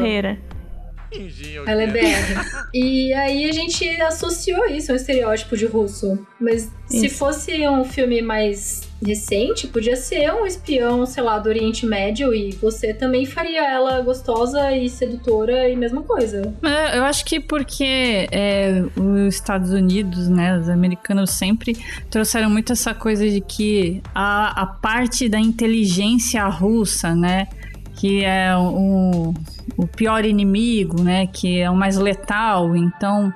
[1.13, 1.71] Engenhoqueira.
[1.71, 2.69] Ela é BR.
[2.75, 6.19] e aí a gente associou isso a um estereótipo de russo.
[6.41, 7.17] Mas se Isso.
[7.17, 12.53] fosse um filme mais recente, podia ser um espião, sei lá, do Oriente Médio e
[12.53, 16.55] você também faria ela gostosa e sedutora e mesma coisa.
[16.63, 21.77] É, Eu acho que porque é, os Estados Unidos, né, os americanos sempre
[22.11, 27.49] trouxeram muito essa coisa de que a, a parte da inteligência russa, né,
[27.97, 29.35] que é o,
[29.77, 33.33] o pior inimigo, né, que é o mais letal, então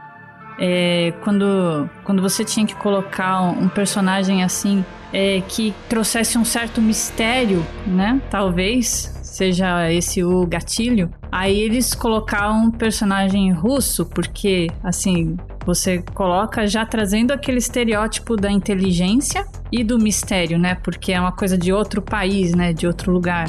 [0.58, 6.80] é, quando, quando você tinha que colocar um personagem assim é, que trouxesse um certo
[6.80, 8.20] mistério, né?
[8.30, 11.10] Talvez seja esse o gatilho.
[11.32, 18.50] Aí eles colocaram um personagem russo, porque assim você coloca já trazendo aquele estereótipo da
[18.50, 20.74] inteligência e do mistério, né?
[20.74, 22.72] Porque é uma coisa de outro país, né?
[22.72, 23.48] De outro lugar.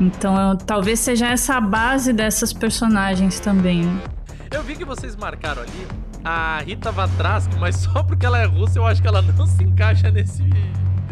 [0.00, 3.82] Então eu- talvez seja essa a base dessas personagens também.
[3.84, 4.00] né?
[4.50, 5.86] Eu vi que vocês marcaram ali
[6.24, 9.62] a Rita Vatrask, mas só porque ela é russa eu acho que ela não se
[9.62, 10.42] encaixa nesse.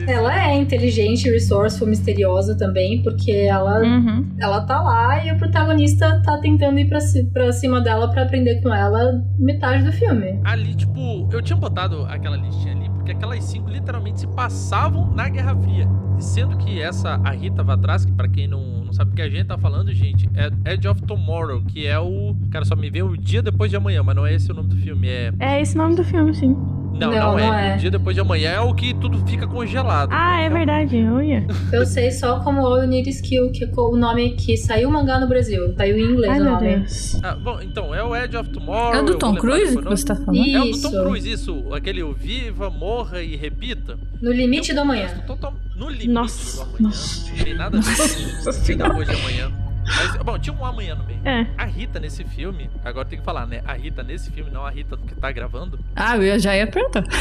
[0.07, 4.27] Ela é inteligente, resourceful, misteriosa também, porque ela, Uhum.
[4.41, 6.99] ela tá lá e o protagonista tá tentando ir pra,
[7.33, 10.41] pra cima dela pra aprender com ela metade do filme.
[10.45, 15.29] Ali, tipo, eu tinha botado aquela listinha ali, porque aquelas cinco literalmente se passavam na
[15.29, 15.89] Guerra Fria.
[16.19, 19.29] E Sendo que essa, a Rita Vatrask, pra quem não, não sabe o que a
[19.29, 22.35] gente tá falando, gente, é Edge of Tomorrow, que é o.
[22.51, 24.71] Cara, só me vê o dia depois de amanhã, mas não é esse o nome
[24.71, 25.09] do filme.
[25.09, 25.33] É.
[25.39, 26.57] É esse o nome do filme, sim.
[26.99, 27.47] Não, Não, não, é.
[27.47, 27.75] não é.
[27.75, 30.09] O dia depois de amanhã é o que tudo fica congelado.
[30.11, 31.47] Ah, é Então, verdade, olha.
[31.71, 34.89] Eu sei só como All You Need Is Kill, que é o nome que saiu
[34.89, 35.75] o mangá no Brasil.
[35.77, 36.77] Saiu em inglês Ai, o meu nome.
[36.77, 37.21] Deus.
[37.23, 38.95] Ah, bom, então, é o Edge of Tomorrow.
[38.95, 40.37] É o do eu Tom Cruise que você tá falando?
[40.37, 40.55] Ih.
[40.55, 41.03] É o do Tom Isso.
[41.05, 41.65] Cruise, isso.
[41.75, 43.99] Aquele o Viva, Morra e Repita.
[44.23, 45.23] No Limite do Amanhã.
[45.27, 46.79] Total, no limite Nossa, do amanhã.
[46.81, 47.31] nossa.
[47.31, 49.66] Não tem nada a ver amanhã.
[49.87, 51.21] Mas, bom, tinha um amanhã no meio.
[51.25, 51.47] É.
[51.57, 53.63] A Rita nesse filme, agora tem que falar, né?
[53.65, 55.79] A Rita nesse filme, não a Rita que tá gravando.
[55.95, 57.05] Ah, eu já ia perguntar.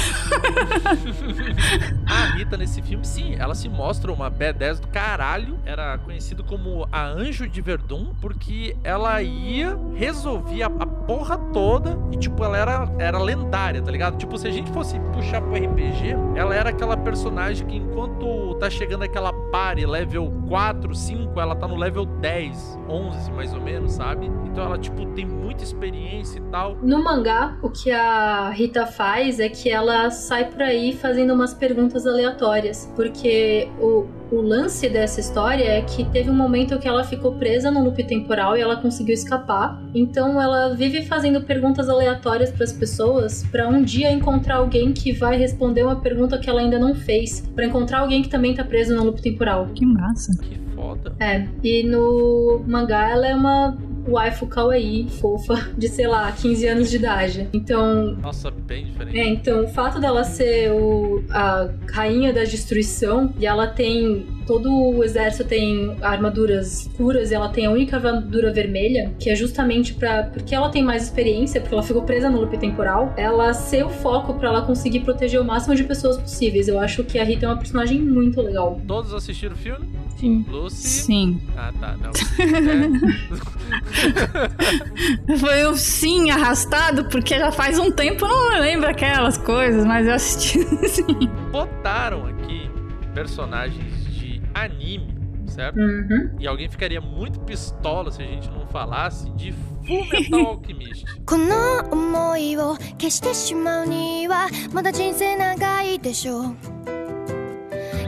[2.07, 5.59] A Rita nesse filme, sim, ela se mostra uma B10 do caralho.
[5.65, 11.97] Era conhecido como a Anjo de Verdun, porque ela ia, resolvia a, a porra toda
[12.11, 14.17] e, tipo, ela era, era lendária, tá ligado?
[14.17, 18.69] Tipo, se a gente fosse puxar pro RPG, ela era aquela personagem que enquanto tá
[18.69, 22.54] chegando aquela pare level 4, 5, ela tá no level 10,
[22.87, 24.27] 11 mais ou menos, sabe?
[24.45, 26.77] Então ela, tipo, tem muita experiência e tal.
[26.81, 31.53] No mangá, o que a Rita faz é que ela sai por aí fazendo umas
[31.53, 32.91] perguntas aleatórias.
[32.95, 37.71] Porque o, o lance dessa história é que teve um momento que ela ficou presa
[37.71, 39.81] no loop temporal e ela conseguiu escapar.
[39.93, 45.11] Então ela vive fazendo perguntas aleatórias para as pessoas para um dia encontrar alguém que
[45.11, 47.41] vai responder uma pergunta que ela ainda não fez.
[47.55, 49.67] Para encontrar alguém que também tá preso no loop temporal.
[49.73, 50.31] Que massa.
[50.41, 51.15] Que foda.
[51.19, 56.89] É, e no mangá ela é uma waifu kawaii, fofa, de sei lá, 15 anos
[56.89, 57.47] de idade.
[57.53, 59.17] Então, Nossa, bem diferente.
[59.19, 64.27] é, então o fato dela ser o, a rainha da destruição e ela tem.
[64.45, 69.35] Todo o exército tem armaduras escuras e ela tem a única armadura vermelha, que é
[69.35, 73.51] justamente para Porque ela tem mais experiência, porque ela ficou presa no loop temporal, ela
[73.55, 76.67] ser o foco para ela conseguir proteger o máximo de pessoas possíveis.
[76.67, 78.79] Eu acho que a Rita é uma personagem muito legal.
[78.87, 79.87] Todos assistiram o filme?
[80.15, 80.45] Sim.
[80.47, 80.87] Lucy.
[80.87, 81.41] Sim.
[81.57, 82.11] Ah, tá, não.
[85.38, 90.06] Foi um sim arrastado, porque já faz um tempo, eu não lembro aquelas coisas, mas
[90.06, 91.04] eu assisti sim.
[91.50, 92.70] botaram aqui
[93.14, 95.20] personagens de anime
[95.50, 95.78] certo?
[95.78, 96.30] Uhum.
[96.38, 99.52] E alguém ficaria muito pistola se a gente não falasse de
[99.86, 101.04] Fullmetal Alchemist.
[101.26, 106.56] この想いを消してしまうにはまだ人生長いでしょう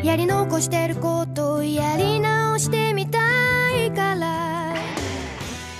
[0.04, 3.18] やり残してることをやり直してみた
[3.76, 4.55] いから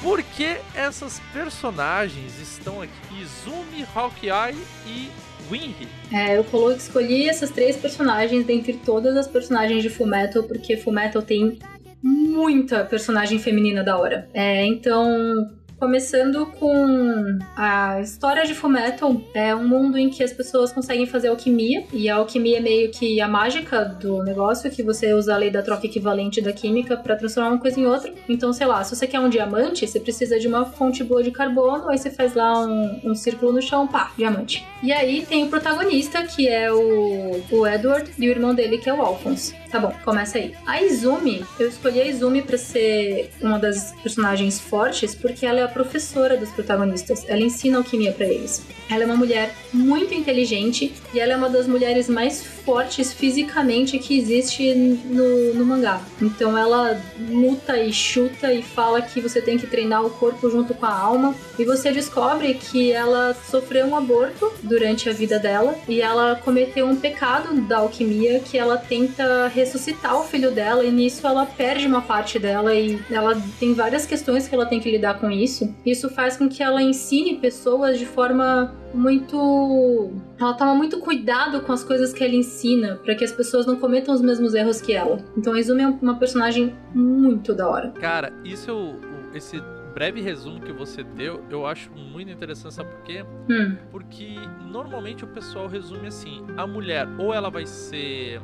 [0.08, 2.94] por que essas personagens estão aqui?
[3.22, 4.56] Izumi, Hawkeye
[4.88, 5.10] e
[5.52, 5.86] Winry.
[6.14, 11.22] É, eu colo- escolhi essas três personagens dentre todas as personagens de Fullmetal, porque Fullmetal
[11.22, 11.60] tem
[12.02, 14.30] muita personagem feminina da hora.
[14.34, 20.72] É, então, começando com a história de Fullmetal, é um mundo em que as pessoas
[20.72, 25.14] conseguem fazer alquimia, e a alquimia é meio que a mágica do negócio, que você
[25.14, 28.14] usa a lei da troca equivalente da química para transformar uma coisa em outra.
[28.28, 31.32] Então, sei lá, se você quer um diamante, você precisa de uma fonte boa de
[31.32, 34.66] carbono, aí você faz lá um, um círculo no chão, pá, diamante.
[34.82, 38.90] E aí tem o protagonista, que é o, o Edward, e o irmão dele, que
[38.90, 39.56] é o Alphonse.
[39.70, 40.56] Tá bom, começa aí.
[40.66, 45.64] A Izumi, eu escolhi a Izumi pra ser uma das personagens fortes, porque ela é
[45.64, 47.26] a professora dos protagonistas.
[47.28, 48.64] Ela ensina alquimia pra eles.
[48.90, 54.00] Ela é uma mulher muito inteligente e ela é uma das mulheres mais fortes fisicamente
[54.00, 56.02] que existe no, no mangá.
[56.22, 60.74] Então ela luta e chuta e fala que você tem que treinar o corpo junto
[60.74, 61.36] com a alma.
[61.60, 66.86] E você descobre que ela sofreu um aborto durante a vida dela e ela cometeu
[66.86, 71.86] um pecado da alquimia que ela tenta ressuscitar o filho dela e nisso ela perde
[71.88, 75.74] uma parte dela e ela tem várias questões que ela tem que lidar com isso.
[75.86, 80.12] Isso faz com que ela ensine pessoas de forma muito.
[80.40, 83.76] Ela toma muito cuidado com as coisas que ela ensina para que as pessoas não
[83.76, 85.18] cometam os mesmos erros que ela.
[85.38, 87.92] Então a Izumi é uma personagem muito da hora.
[88.00, 89.62] Cara, isso eu, o- esse
[89.94, 93.26] breve resumo que você deu, eu acho muito interessante, sabe por quê?
[93.50, 94.36] Hum, Porque
[94.72, 98.40] normalmente o pessoal resume assim: a mulher ou ela vai ser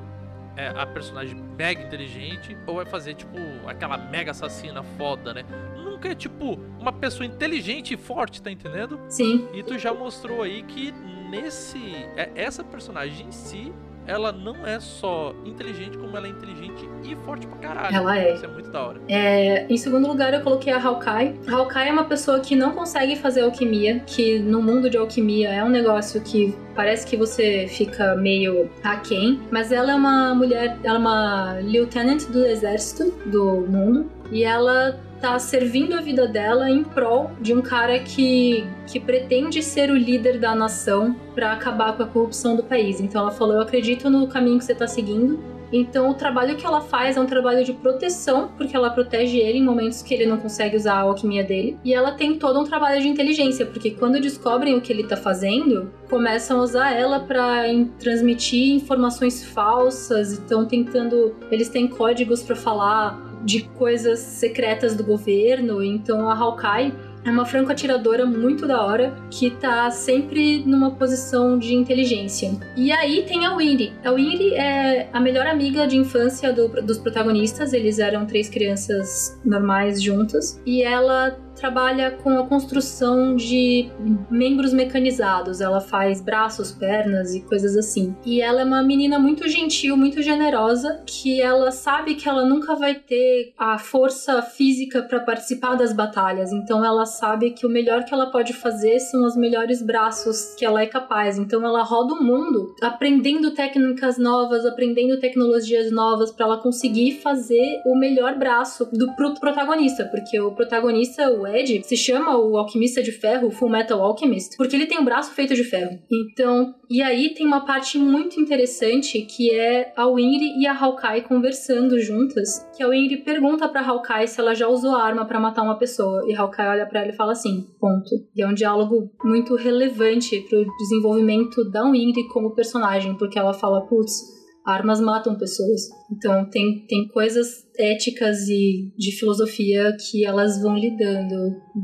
[0.55, 3.37] é, a personagem mega inteligente, ou vai fazer, tipo,
[3.67, 5.43] aquela mega assassina foda, né?
[5.75, 8.99] Nunca é, tipo, uma pessoa inteligente e forte, tá entendendo?
[9.09, 9.47] sim.
[9.53, 10.91] E tu já mostrou aí que
[11.29, 11.79] nesse.
[12.15, 13.73] é- Essa personagem em si,
[14.05, 17.95] ela não é só inteligente, como ela é inteligente e forte pra caralho.
[17.95, 18.33] Ela é.
[18.33, 19.01] Isso é muito da hora.
[19.07, 21.39] É, em segundo lugar, eu coloquei a Hawkeye.
[21.47, 25.49] A Hawkeye é uma pessoa que não consegue fazer alquimia, que no mundo de alquimia
[25.49, 30.77] é um negócio que parece que você fica meio aquém, mas ela é uma mulher,
[30.83, 36.69] ela é uma lieutenant do exército do mundo e ela tá servindo a vida dela
[36.69, 41.95] em prol de um cara que, que pretende ser o líder da nação para acabar
[41.95, 42.99] com a corrupção do país.
[42.99, 45.39] Então ela falou: Eu acredito no caminho que você tá seguindo.
[45.75, 49.57] Então, o trabalho que ela faz é um trabalho de proteção, porque ela protege ele
[49.57, 51.79] em momentos que ele não consegue usar a alquimia dele.
[51.83, 55.17] E ela tem todo um trabalho de inteligência, porque quando descobrem o que ele tá
[55.17, 57.63] fazendo, começam a usar ela para
[57.97, 61.33] transmitir informações falsas, estão tentando.
[61.49, 65.83] Eles têm códigos para falar de coisas secretas do governo.
[65.83, 66.93] Então, a Hawkeye
[67.25, 72.51] é uma franco-atiradora muito da hora que tá sempre numa posição de inteligência.
[72.75, 73.93] E aí tem a Winry.
[74.03, 77.71] A Winry é a melhor amiga de infância do- dos protagonistas.
[77.71, 80.61] Eles eram três crianças normais juntas.
[80.65, 83.89] E ela trabalha com a construção de
[84.29, 85.61] membros mecanizados.
[85.61, 88.13] Ela faz braços, pernas e coisas assim.
[88.25, 92.75] E ela é uma menina muito gentil, muito generosa, que ela sabe que ela nunca
[92.75, 96.51] vai ter a força física para participar das batalhas.
[96.51, 100.65] Então ela sabe que o melhor que ela pode fazer são os melhores braços que
[100.65, 101.37] ela é capaz.
[101.37, 107.81] Então ela roda o mundo aprendendo técnicas novas, aprendendo tecnologias novas para ela conseguir fazer
[107.85, 111.52] o melhor braço do pro protagonista, porque o protagonista, o
[111.83, 115.53] Se chama o alquimista de ferro, Full Metal Alchemist, porque ele tem um braço feito
[115.53, 115.99] de ferro.
[116.11, 121.21] Então, e aí tem uma parte muito interessante que é a Winry e a Hawkeye
[121.21, 125.39] conversando juntas, que a Winry pergunta pra Hawkeye se ela já usou a arma pra
[125.39, 128.09] matar uma pessoa, e Hawkeye olha pra ela e fala assim, ponto.
[128.35, 133.81] E é um diálogo muito relevante pro desenvolvimento da Winry como personagem, porque ela fala,
[133.81, 135.81] putz, armas matam pessoas.
[136.11, 141.35] Então tem, tem coisas éticas e de filosofia que elas vão lidando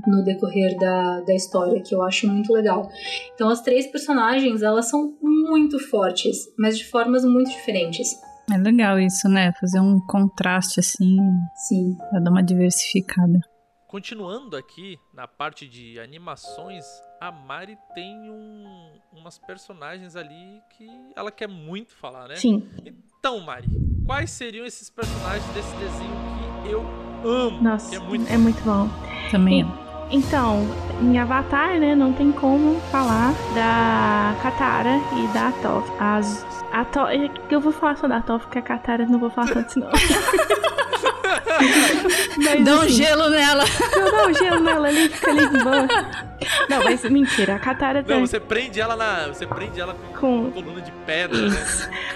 [0.08, 2.90] no decorrer da, da história, que eu acho muito legal.
[3.34, 8.08] Então as três personagens, elas são muito fortes, mas de formas muito diferentes.
[8.52, 9.52] É legal isso, né?
[9.60, 11.18] Fazer um contraste assim,
[11.68, 11.96] Sim.
[12.10, 13.40] pra dar uma diversificada.
[13.88, 16.86] Continuando aqui na parte de animações,
[17.20, 18.89] a Mari tem um-
[19.20, 22.36] umas personagens ali que ela quer muito falar, né?
[22.36, 22.68] Sim.
[23.20, 23.68] Então, Mari,
[24.06, 26.16] quais seriam esses personagens desse desenho
[26.64, 26.82] que eu
[27.24, 27.62] amo?
[27.62, 28.90] Nossa, que é muito é muito bom.
[29.30, 29.66] Também.
[30.12, 30.66] Então,
[31.02, 35.88] em Avatar, né, não tem como falar da Katara e da Toph.
[36.00, 37.00] As a to...
[37.50, 39.90] Eu vou falar só da Toph, porque a Katara não vou falar tanto não.
[42.38, 43.64] mas, Dá um assim, gelo nela.
[43.96, 45.88] Eu dou um gelo nela ali, fica ali de boa.
[46.70, 49.28] Não, mas mentira, a Katara Não, você prende ela na.
[49.28, 50.52] Você prende ela com, com...
[50.52, 51.58] coluna de pedra, né?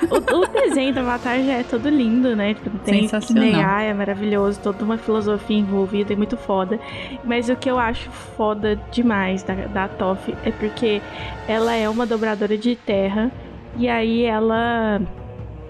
[0.10, 2.54] o, o, desenho do Avatar já é todo lindo, né?
[2.54, 3.80] Tipo, tem Sensacional.
[3.80, 6.80] é maravilhoso, toda uma filosofia envolvida, é muito foda.
[7.24, 11.02] Mas o que eu acho foda demais da, da Toph é porque
[11.48, 13.32] ela é uma dobradora de terra
[13.78, 15.02] e aí ela.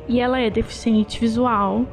[0.08, 1.86] E ela é deficiente visual.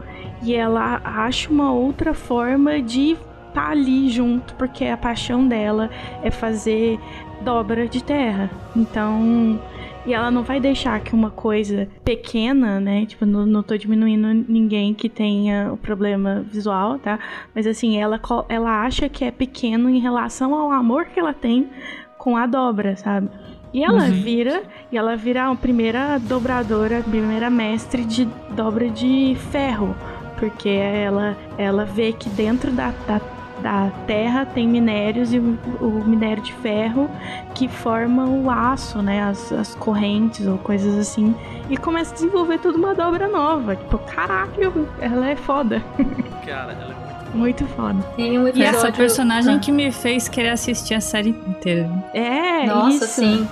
[0.43, 5.91] E ela acha uma outra forma de estar tá ali junto, porque a paixão dela
[6.22, 6.99] é fazer
[7.43, 8.51] dobra de terra.
[8.74, 9.61] Então.
[10.07, 13.05] E ela não vai deixar que uma coisa pequena, né?
[13.05, 17.18] Tipo, não, não tô diminuindo ninguém que tenha o problema visual, tá?
[17.55, 18.18] Mas assim, ela,
[18.49, 21.68] ela acha que é pequeno em relação ao amor que ela tem
[22.16, 23.28] com a dobra, sabe?
[23.72, 24.11] E ela uhum.
[24.11, 29.95] vira, e ela vira a primeira dobradora, a primeira mestre de dobra de ferro.
[30.41, 33.20] Porque ela, ela vê que dentro da, da,
[33.62, 37.11] da terra tem minérios e o, o, minério de ferro
[37.55, 39.22] que forma o aço, né?
[39.22, 41.36] As, as correntes ou coisas assim.
[41.68, 43.76] E começa a desenvolver tudo uma dobra nova.
[43.76, 45.82] Tipo, caralho, ela é foda.
[46.45, 48.03] Cara, ela é muito foda.
[48.16, 48.72] Tem um episódio...
[48.72, 49.59] E essa personagem ah.
[49.59, 51.88] que me fez querer assistir a série inteira.
[52.14, 53.20] É, Nossa, isso.
[53.20, 53.49] sim.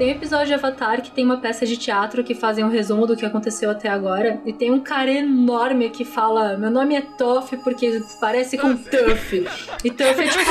[0.00, 3.06] Tem um episódio de Avatar que tem uma peça de teatro que fazem um resumo
[3.06, 4.40] do que aconteceu até agora.
[4.46, 9.46] E tem um cara enorme que fala: Meu nome é Toff porque parece com Tuff.
[9.84, 10.50] E Tuff é tipo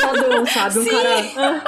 [0.00, 0.78] fodão, sabe?
[0.78, 0.90] Um Sim.
[0.90, 1.64] cara.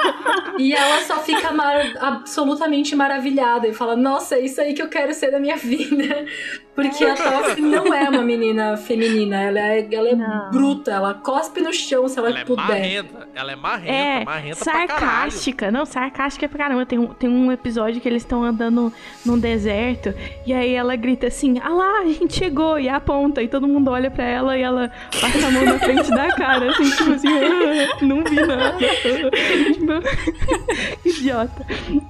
[0.57, 1.81] E ela só fica mar...
[1.99, 6.25] absolutamente maravilhada e fala: Nossa, é isso aí que eu quero ser da minha vida.
[6.79, 10.15] Porque a Toph não é uma menina feminina, ela é, ela é
[10.49, 12.63] bruta, ela cospe no chão se ela, ela é puder.
[12.63, 16.85] É marrenta, ela é marrenta, é, marrenta sarcástica, não, sarcástica pra caramba.
[16.85, 18.91] Tem um, tem um episódio que eles estão andando
[19.25, 20.13] num deserto
[20.45, 23.91] e aí ela grita assim: Ah lá, a gente chegou, e aponta, e todo mundo
[23.91, 27.27] olha pra ela e ela passa a mão na frente da cara, assim, tipo assim,
[27.27, 28.77] ah, não vi nada.
[31.05, 31.65] Idiota.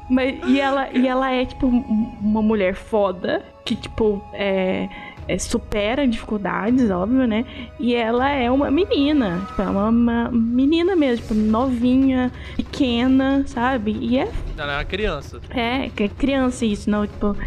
[0.10, 4.90] Mas, e, ela, e ela é, tipo, uma mulher foda que, tipo, é,
[5.30, 7.46] é, supera dificuldades, óbvio, né?
[7.80, 13.96] E ela é uma menina, tipo, é uma, uma menina mesmo, tipo, novinha, pequena, sabe?
[14.02, 14.28] E é.
[14.58, 15.40] Ela é uma criança.
[15.52, 17.38] É, é criança isso, não, tipo.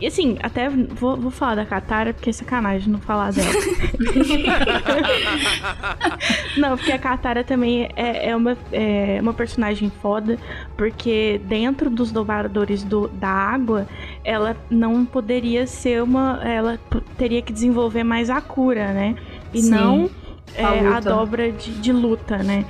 [0.00, 3.48] E assim, até vou, vou falar da Katara, porque é sacanagem não falar dela.
[6.58, 10.38] não, porque a Katara também é, é, uma, é uma personagem foda,
[10.76, 13.88] porque dentro dos dobradores do, da água,
[14.26, 16.40] ela não poderia ser uma.
[16.42, 16.80] Ela
[17.16, 19.14] teria que desenvolver mais a cura, né?
[19.54, 20.10] E Sim, não
[20.58, 22.64] a, é, a dobra de, de luta, né?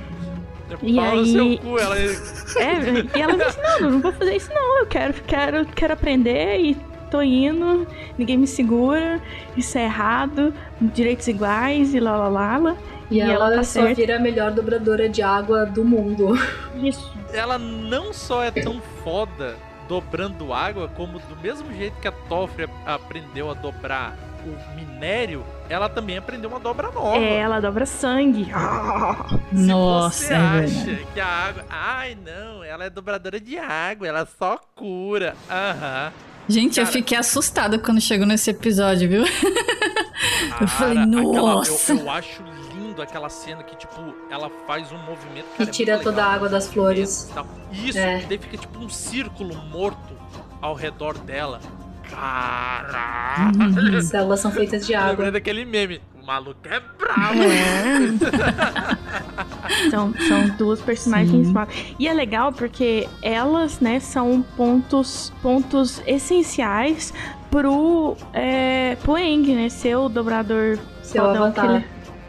[0.83, 1.57] E aí...
[1.57, 1.97] Cu, ela...
[1.97, 6.59] É, e ela disse, não, não vou fazer isso não, eu quero, quero, quero aprender
[6.59, 6.77] e
[7.09, 7.87] tô indo,
[8.17, 9.19] ninguém me segura,
[9.55, 12.57] isso é errado, direitos iguais e lá lá lá.
[12.57, 12.77] lá
[13.09, 13.95] e, e, ela, ela tá só certo.
[13.95, 16.37] vira a melhor dobradora de água do mundo.
[16.83, 17.13] Isso.
[17.33, 19.55] Ela não só é tão foda
[19.87, 24.15] dobrando água, como do mesmo jeito que a Toffre aprendeu a dobrar
[24.45, 27.17] o minério, ela também aprendeu uma dobra nova.
[27.17, 28.45] É, ela dobra sangue.
[29.51, 31.65] Se Nossa, você é acha que a água.
[31.69, 35.35] Ai, não, ela é dobradora de água, ela só cura.
[35.49, 36.11] Aham.
[36.49, 39.23] Gente, Cara, eu fiquei assustada quando chegou nesse episódio, viu?
[39.25, 41.91] Cara, eu falei, nossa.
[41.93, 42.41] Aquela, eu, eu, acho
[42.97, 45.45] lindo aquela cena que, tipo, ela faz um movimento.
[45.57, 47.31] Cara, e tira é toda a água das flores.
[47.71, 48.25] Isso, é.
[48.27, 50.17] daí fica tipo um círculo morto
[50.61, 51.59] ao redor dela.
[52.09, 53.97] Caralho!
[53.97, 55.11] As células são feitas de água.
[55.11, 57.41] Lembrei daquele meme maluco é brabo.
[57.41, 57.99] É.
[59.89, 61.47] são, são duas personagens.
[61.47, 61.53] Sim.
[61.97, 67.13] E é legal porque elas, né, são pontos, pontos essenciais
[67.49, 69.69] pro, é, pro Eng, né?
[69.69, 71.85] Ser o dobrador Seu avatar.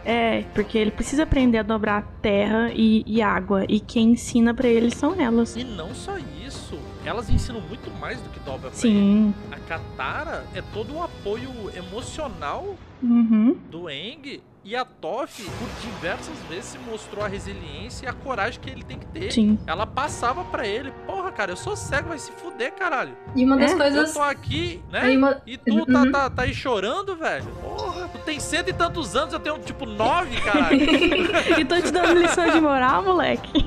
[0.09, 3.67] É, porque ele precisa aprender a dobrar terra e, e água.
[3.69, 5.55] E quem ensina para ele são elas.
[5.55, 9.35] E não só isso, elas ensinam muito mais do que dobra pra Sim.
[9.51, 9.55] ele.
[9.55, 13.55] A Katara é todo o apoio emocional uhum.
[13.71, 18.61] do Eng e a Toff, por diversas vezes, se mostrou a resiliência e a coragem
[18.61, 19.33] que ele tem que ter.
[19.33, 19.59] Sim.
[19.67, 20.93] Ela passava para ele,
[21.29, 23.17] porra, cara, eu sou cego, vai se fuder, caralho.
[23.35, 24.09] E uma das é, coisas.
[24.09, 25.17] Eu tô aqui, né?
[25.17, 25.41] Uma...
[25.47, 26.13] E tu tá, uhum.
[26.13, 27.47] tá, tá, aí chorando, velho.
[27.61, 30.81] Porra, tu tem cento e tantos anos, eu tenho tipo nove, caralho.
[31.59, 33.67] e tô te dando lição de moral, moleque.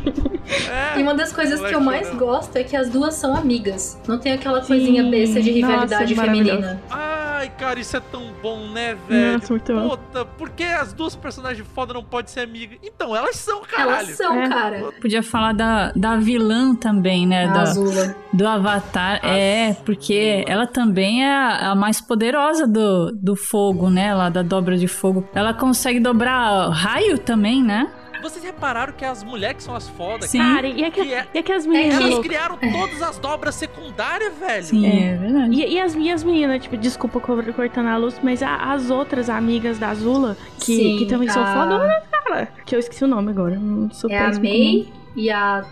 [0.69, 3.99] É, e uma das coisas que eu mais gosto é que as duas são amigas.
[4.07, 4.67] Não tem aquela Sim.
[4.67, 6.81] coisinha besta de rivalidade Nossa, feminina.
[6.89, 7.10] Ah,
[7.41, 9.33] Ai, cara, isso é tão bom, né, velho?
[9.39, 9.89] Nossa, muito bom.
[9.89, 12.77] Puta, por que as duas personagens foda não podem ser amigas?
[12.83, 13.91] Então, elas são, caralho.
[13.93, 14.47] Elas são, É.
[14.47, 14.91] cara.
[15.01, 17.45] Podia falar da, da vilã também, né?
[17.47, 18.15] A da, Azula.
[18.31, 19.19] do Avatar.
[19.25, 24.13] É, porque ela também é a, a mais poderosa do, do fogo, né?
[24.13, 25.27] Lá da dobra de fogo.
[25.33, 27.89] Ela consegue dobrar raio também, né?
[28.21, 30.37] Vocês repararam que as mulheres que são as fodas, Sim.
[30.39, 34.63] Cara, e, aqu Que é- e aquelas meninas elas criaram todas as dobras secundárias, velho.
[34.63, 35.53] Sim, é, verdade.
[35.55, 39.29] E, e as minhas meninas, tipo, desculpa co- cortando a luz, mas a- as outras
[39.29, 42.47] amigas da Azula, que, Sim, que também são a- fodonas, cara.
[42.65, 43.57] Que eu esqueci o nome agora.
[43.57, 45.65] Não sou É a May e a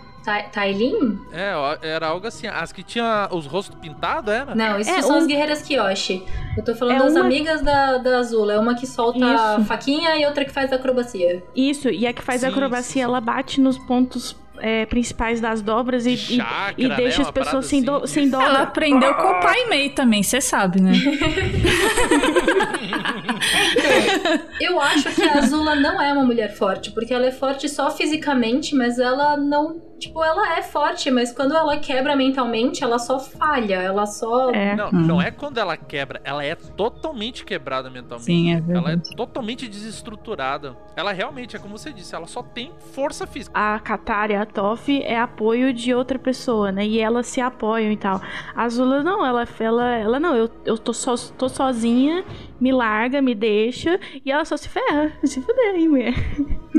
[0.52, 1.18] Tailin?
[1.32, 1.52] É,
[1.88, 2.46] era algo assim.
[2.46, 4.54] As que tinham os rostos pintados, era?
[4.54, 6.24] Não, isso É, são um- as guerreiras Kyoshi.
[6.56, 8.52] Eu tô falando É das uma- amigas da, da Azula.
[8.54, 9.64] É uma que solta Isso.
[9.64, 11.42] faquinha e outra que faz acrobacia.
[11.54, 13.00] Isso, e a que faz Sim, acrobacia, sim, sim.
[13.00, 16.94] ela bate nos pontos é, principais das dobras e, e- Chakra, e né?
[16.96, 18.06] deixa as Uma pessoas sem, do- assim.
[18.06, 18.46] sem dobra.
[18.46, 20.92] Ela aprendeu com o pai Mei também, você sabe, né?
[24.60, 27.90] Eu acho que a Azula não é uma mulher forte, porque ela é forte só
[27.90, 29.80] fisicamente, mas ela não.
[30.00, 33.76] Tipo, ela é forte, mas quando ela quebra mentalmente, ela só falha.
[33.76, 34.50] Ela só.
[34.50, 34.74] É.
[34.74, 34.92] Não, Hum.
[35.06, 38.24] não é quando ela quebra, ela é totalmente quebrada mentalmente.
[38.24, 39.14] Sim, é Ela é verdade.
[39.14, 40.76] totalmente desestruturada.
[40.96, 43.52] Ela realmente, é como você disse, ela só tem força física.
[43.58, 46.84] A Katari, a Toff, é apoio de outra pessoa, né?
[46.86, 48.20] E elas se apoiam e tal.
[48.56, 52.24] A Azula não, ela, ela, ela não, eu, eu tô, so, tô sozinha,
[52.60, 55.12] me larga, me deixa, e ela só se ferra.
[55.24, 56.14] Se fuder aí, mulher.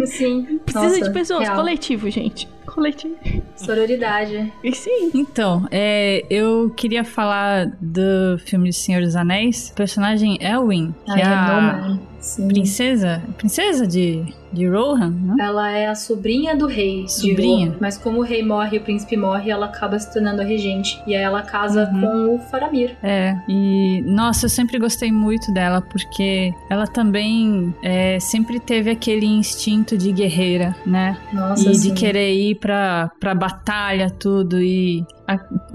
[0.05, 0.59] Sim.
[0.63, 1.55] Precisa Nossa, de pessoas, real.
[1.55, 2.47] coletivo, gente.
[2.65, 3.15] Coletivo.
[3.55, 4.51] Sororidade.
[4.63, 5.11] E sim.
[5.13, 9.71] Então, é, eu queria falar do filme de Senhor dos Anéis.
[9.71, 11.97] O personagem Elwin, que Ai, é é a.
[12.22, 12.47] Sim.
[12.47, 15.36] princesa, princesa de, de Rohan, né?
[15.39, 17.05] Ela é a sobrinha do rei.
[17.09, 17.67] Sobrinha?
[17.69, 17.78] Rohan.
[17.82, 21.01] Mas como o rei morre e o príncipe morre, ela acaba se tornando a regente.
[21.07, 22.01] E aí ela casa Uhum.
[22.01, 22.95] com o Faramir.
[23.01, 29.26] É, e nossa, eu sempre gostei muito dela porque ela também é, sempre teve aquele
[29.26, 31.17] instinto de guerreira, né?
[31.34, 31.89] Nossa, e assim.
[31.89, 35.03] de querer ir pra, pra batalha, tudo, e.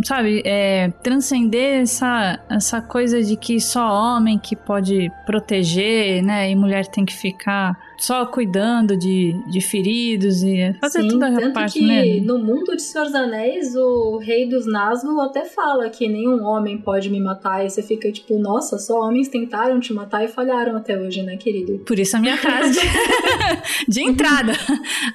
[0.05, 6.36] sabe, é, transcender essa, essa coisa de que só homem que pode proteger, né?
[6.51, 11.33] E mulher tem que ficar só cuidando de, de feridos e fazer Sim, toda a
[11.33, 12.21] tanto parte, que né?
[12.21, 16.79] no mundo de Senhor dos Anéis, o rei dos Nazgûl até fala que nenhum homem
[16.79, 17.65] pode me matar.
[17.65, 21.37] E você fica tipo, nossa, só homens tentaram te matar e falharam até hoje, né,
[21.37, 21.79] querido?
[21.87, 22.87] Por isso a minha frase de,
[23.89, 24.53] de entrada.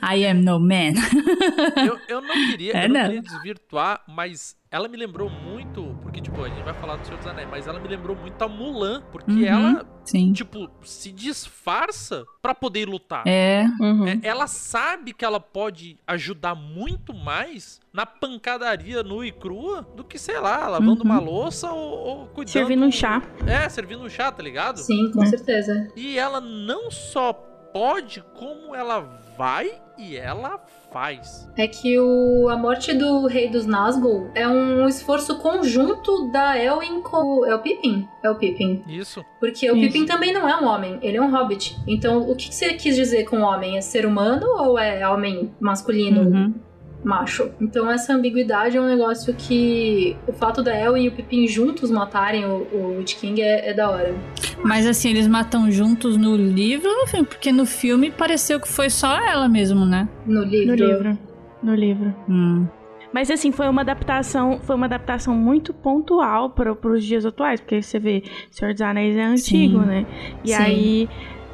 [0.02, 0.94] I am no man.
[1.86, 3.06] Eu, eu não queria, É, eu não não.
[3.06, 5.96] queria desvirtuar, mas ela me lembrou muito.
[6.02, 8.42] Porque, tipo, a gente vai falar do Senhor dos Anéis, mas ela me lembrou muito
[8.42, 9.02] a Mulan.
[9.12, 9.46] Porque Uhum.
[9.46, 10.32] ela, Sim.
[10.34, 13.24] tipo, se disfarça pra poder lutar.
[13.28, 14.08] É, Uhum.
[14.08, 20.04] É, ela sabe que ela pode ajudar muito mais na pancadaria nua e crua do
[20.04, 21.12] que, sei lá, lavando Uhum.
[21.12, 22.54] uma louça ou, ou cuidando...
[22.54, 23.22] Servindo um chá.
[23.46, 24.78] É, servindo um chá, tá ligado?
[24.78, 25.92] Sim, com certeza.
[25.96, 27.34] E ela não só
[27.74, 29.00] pode, como ela
[29.42, 30.60] vai e ela
[30.92, 31.50] faz.
[31.58, 37.02] É que o, a morte do rei dos Nazgûl é um esforço conjunto da Elwin
[37.02, 37.46] com o...
[37.46, 38.08] É o Pippin?
[38.24, 38.84] É o Pippin.
[38.88, 39.26] Isso.
[39.40, 39.88] Porque o Isso.
[39.88, 41.76] Pippin também não é um homem, ele é um hobbit.
[41.88, 43.78] Então, o que que você quis dizer com homem?
[43.78, 46.22] É ser humano ou é homem masculino?
[46.22, 46.54] uhum.
[47.04, 47.52] Macho.
[47.60, 51.90] Então essa ambiguidade é um negócio que o fato da El e o Pippin juntos
[51.90, 54.14] matarem o, o Witch King é, é da hora.
[54.64, 57.26] Mas assim, eles matam juntos no livro ou no filme?
[57.26, 60.08] Porque no filme pareceu que foi só ela mesmo, né?
[60.26, 60.68] No livro.
[60.68, 61.18] No livro.
[61.64, 62.16] No livro.
[62.30, 62.68] Hum.
[63.14, 67.82] Mas assim, foi uma adaptação, foi uma adaptação muito pontual para os dias atuais, porque
[67.82, 69.86] você vê, Senhor dos Anéis é antigo, Sim.
[69.86, 70.06] né?
[70.46, 70.56] E Sim.
[70.56, 71.10] aí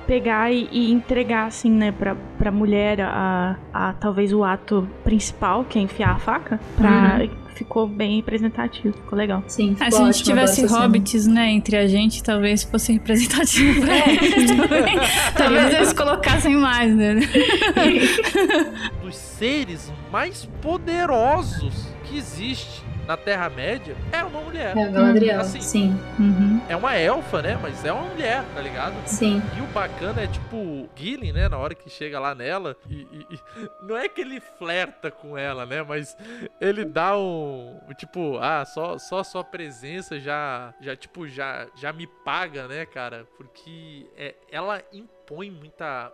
[0.07, 5.65] pegar e, e entregar assim, né, pra, pra mulher a, a talvez o ato principal,
[5.65, 7.19] que é enfiar a faca, pra,
[7.55, 9.43] ficou bem representativo, ficou legal.
[9.47, 10.79] Sim, Ah, ficou se a gente tivesse cena.
[10.79, 14.99] hobbits, né, entre a gente, talvez fosse representativo pra eles também.
[15.35, 17.15] talvez eles colocassem mais, né?
[19.03, 24.75] Dos seres mais poderosos que existe na Terra-média é uma mulher.
[24.77, 25.61] É, Galadriel, Assim.
[25.61, 26.61] sim, Uhum.
[26.67, 27.57] É uma elfa, né?
[27.61, 28.93] Mas é uma mulher, tá ligado?
[29.07, 29.41] sim.
[29.57, 31.47] E o bacana é tipo o Gillen, né?
[31.47, 32.75] Na hora que chega lá nela.
[32.89, 33.39] E, e- e-
[33.87, 35.81] não é que ele flerta com ela, né?
[35.83, 36.15] Mas
[36.59, 37.79] ele dá um.
[37.97, 40.73] Tipo, ah, só, só a sua presença já.
[40.81, 43.25] Já, tipo, já, já me paga, né, cara?
[43.37, 46.11] Porque é, ela impõe muita.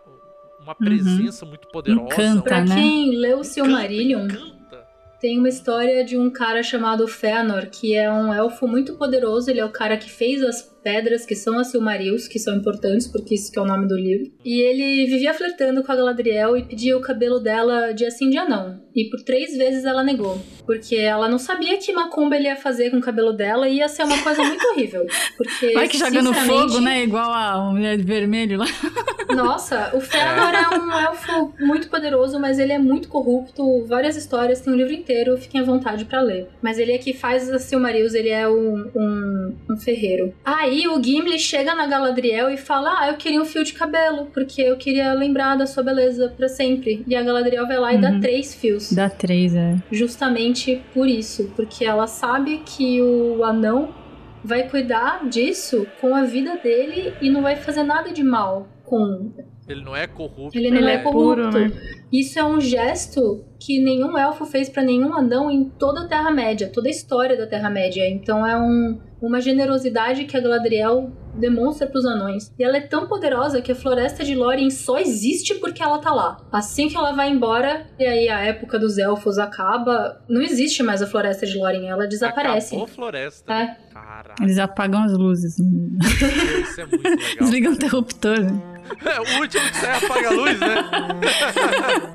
[0.60, 2.04] Uma presença muito poderosa.
[2.14, 2.74] Encanta, Pra né?
[2.76, 4.83] quem leu o Silmarillion, encanta.
[5.24, 9.58] Tem uma história de um cara chamado Fëanor, que é um elfo muito poderoso, ele
[9.58, 13.34] é o cara que fez as pedras, que são as Silmarils, que são importantes, porque
[13.34, 14.30] isso que é o nome do livro.
[14.44, 18.44] E ele vivia flertando com a Galadriel e pedia o cabelo dela dia sim, dia
[18.44, 18.84] não.
[18.94, 20.40] E por três vezes ela negou.
[20.64, 23.88] Porque ela não sabia que macumba ele ia fazer com o cabelo dela e ia
[23.88, 25.06] ser uma coisa muito horrível.
[25.36, 27.02] Porque, Vai que joga no fogo, né?
[27.02, 28.66] Igual a mulher de vermelho lá.
[29.34, 33.84] Nossa, o Fëanor é um elfo muito poderoso, mas ele é muito corrupto.
[33.86, 36.48] Várias histórias, tem um livro inteiro, fiquem à vontade pra ler.
[36.62, 40.32] Mas ele é que faz as Silmarils, ele é um, um, um ferreiro.
[40.74, 44.26] Aí o Gimli chega na Galadriel e fala: Ah, eu queria um fio de cabelo,
[44.34, 47.04] porque eu queria lembrar da sua beleza pra sempre.
[47.06, 48.20] E a Galadriel vai lá e dá Uhum.
[48.20, 48.92] três fios.
[48.92, 49.76] Dá três, é.
[49.92, 53.94] Justamente por isso, porque ela sabe que o anão
[54.42, 59.32] vai cuidar disso com a vida dele e não vai fazer nada de mal com
[59.68, 60.56] Ele não é corrupto.
[60.58, 61.58] ele não Ele é, é puro, corrupto.
[61.58, 61.72] né?
[62.12, 66.70] Isso é um gesto que nenhum elfo fez pra nenhum anão em toda a Terra-média,
[66.72, 68.08] toda a história da Terra-média.
[68.08, 72.52] Então é um- uma generosidade que a Galadriel demonstra pros anões.
[72.58, 76.12] E ela é tão poderosa que a floresta de Lórien só existe porque ela tá
[76.12, 76.36] lá.
[76.52, 81.00] Assim que ela vai embora, e aí a época dos elfos acaba, não existe mais
[81.02, 82.74] a floresta de Lórien, ela desaparece.
[82.76, 83.52] Acabou a floresta.
[83.52, 83.76] É.
[83.92, 85.58] Caralho, Eles apagam as luzes.
[85.58, 87.18] isso é muito legal.
[87.40, 88.40] Desligam o interruptor.
[88.40, 88.73] né?
[89.04, 90.74] É, o último que sai apaga a luz, né?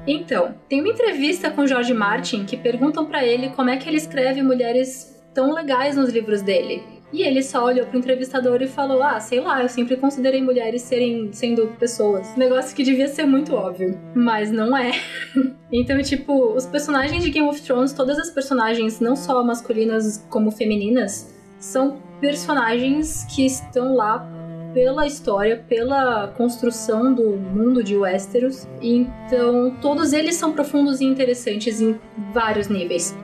[0.07, 3.97] Então, tem uma entrevista com George Martin que perguntam pra ele como é que ele
[3.97, 6.83] escreve mulheres tão legais nos livros dele.
[7.11, 10.83] E ele só olhou pro entrevistador e falou: Ah, sei lá, eu sempre considerei mulheres
[10.83, 12.35] serem sendo pessoas.
[12.35, 14.91] Negócio que devia ser muito óbvio, mas não é.
[15.73, 20.51] então, tipo, os personagens de Game of Thrones, todas as personagens, não só masculinas como
[20.51, 24.27] femininas, são personagens que estão lá
[24.73, 28.67] pela história, pela construção do mundo de Westeros.
[28.81, 31.99] Então, todos eles são profundos e interessantes em
[32.33, 33.15] vários níveis.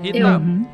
[0.00, 0.66] Rita, Eu- Uhum.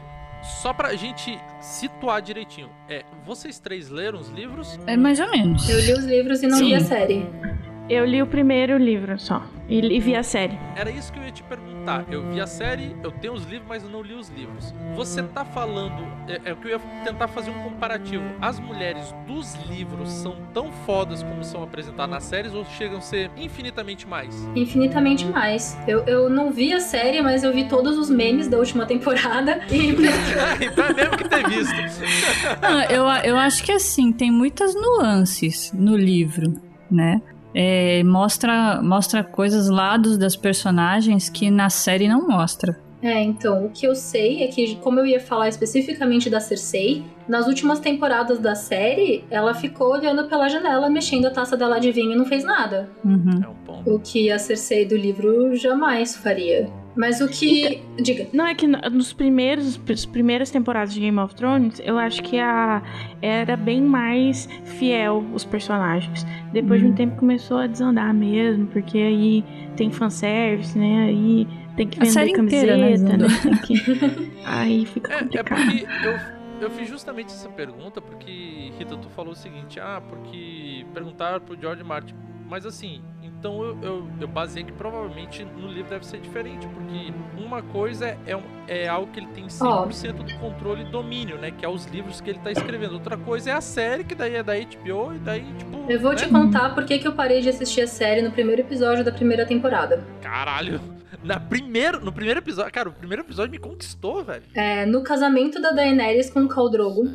[0.63, 4.79] só pra gente situar direitinho, é, vocês três leram os livros?
[4.87, 5.69] É mais ou menos.
[5.69, 6.67] Eu li os livros e não Sim.
[6.67, 7.27] vi a série.
[7.89, 9.43] Eu li o primeiro livro só.
[9.67, 10.59] E, e vi a série.
[10.77, 12.05] Era isso que eu ia te perguntar.
[12.11, 14.75] Eu vi a série, eu tenho os livros, mas eu não li os livros.
[14.95, 16.07] Você tá falando.
[16.29, 18.25] É, é o que eu ia tentar fazer um comparativo.
[18.43, 23.01] As mulheres dos livros são tão fodas como são apresentadas nas séries ou chegam a
[23.01, 24.35] ser infinitamente mais?
[24.55, 25.79] Infinitamente mais.
[25.87, 29.61] Eu, eu não vi a série, mas eu vi todos os memes da última temporada.
[29.71, 29.93] E
[30.63, 31.75] então é mesmo que ter visto.
[32.61, 36.53] Não, eu, eu acho que assim, tem muitas nuances no livro,
[36.91, 37.23] né?
[37.55, 42.77] É, mostra, mostra coisas, lados das personagens que na série não mostra.
[43.03, 47.05] É, então, o que eu sei é que, como eu ia falar especificamente da Cersei,
[47.29, 51.93] nas últimas temporadas da série, ela ficou olhando pela janela, mexendo a taça dela de
[51.93, 52.91] vinho e não fez nada.
[53.05, 53.41] Uhum.
[53.43, 53.95] É um ponto.
[53.95, 56.69] O que a Cersei do livro jamais faria.
[56.99, 57.81] Mas o que.
[58.03, 58.27] Diga.
[58.33, 62.23] Não, é que no- nos primeiros, as primeiras temporadas de Game of Thrones, eu acho
[62.25, 62.83] que a
[63.23, 66.27] era bem mais fiel os personagens.
[66.53, 66.97] Depois de um Uhum.
[66.97, 69.45] tempo começou a desandar mesmo, porque aí
[69.77, 71.05] tem fanservice, né?
[71.09, 71.47] Aí
[71.77, 73.27] tem que vender camiseta, inteira, né, né?
[73.65, 73.75] que...
[74.45, 75.47] aí fica É, é complicado.
[75.47, 76.19] porque eu,
[76.63, 81.57] eu fiz justamente essa pergunta porque, Rita, tu falou o seguinte, ah, porque perguntaram pro
[81.61, 82.15] George Martin.
[82.49, 83.03] Mas assim,
[83.39, 88.17] então eu, eu, eu baseei que provavelmente no livro deve ser diferente, porque uma coisa
[88.27, 91.51] é, um- é algo que ele tem 100% do controle e domínio, né?
[91.51, 92.95] Que é os livros que ele tá escrevendo.
[92.95, 95.91] Outra coisa é a série, que daí é da HBO, e daí, tipo.
[95.91, 96.17] Eu vou né?
[96.17, 99.13] te contar por que que eu parei de assistir a série no primeiro episódio da
[99.13, 100.05] primeira temporada.
[100.21, 100.81] Caralho!
[101.23, 102.73] Na primeiro, no primeiro episódio.
[102.73, 104.45] Cara, o primeiro episódio me conquistou, velho.
[104.55, 107.09] É, no casamento da Daenerys com o Khal Drogo,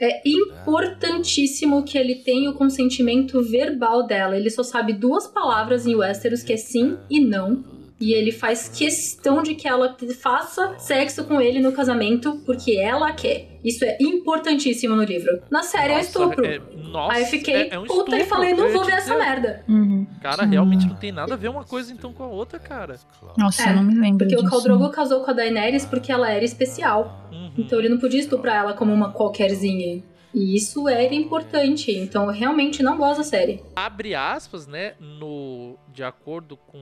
[0.00, 4.36] é importantíssimo que ele tenha o consentimento verbal dela.
[4.36, 7.77] Ele só sabe duas palavras em Westeros, que é sim e não.
[8.00, 13.10] E ele faz questão de que ela faça sexo com ele no casamento, porque ela
[13.12, 13.58] quer.
[13.64, 15.42] Isso é importantíssimo no livro.
[15.50, 16.46] Na série é Nossa, estupro.
[16.46, 18.92] é- nossa, Aí eu fiquei é- é um puta e falei, não ia vou ver
[18.92, 19.18] essa dizer.
[19.18, 19.64] merda.
[19.68, 20.06] Uhum.
[20.22, 22.96] Cara, realmente não tem nada a ver uma coisa então com a outra, cara.
[23.36, 24.50] Nossa, É, eu não me lembro Porque o disso.
[24.50, 27.28] Khal Drogo casou com a Daenerys porque ela era especial.
[27.32, 27.50] Uhum.
[27.58, 30.02] Então ele não podia estuprar ela como uma qualquerzinha.
[30.32, 31.90] E isso era importante.
[31.90, 33.60] Então eu realmente não gosto da série.
[33.74, 34.92] Abre aspas, né?
[35.00, 35.76] No.
[35.92, 36.78] De acordo com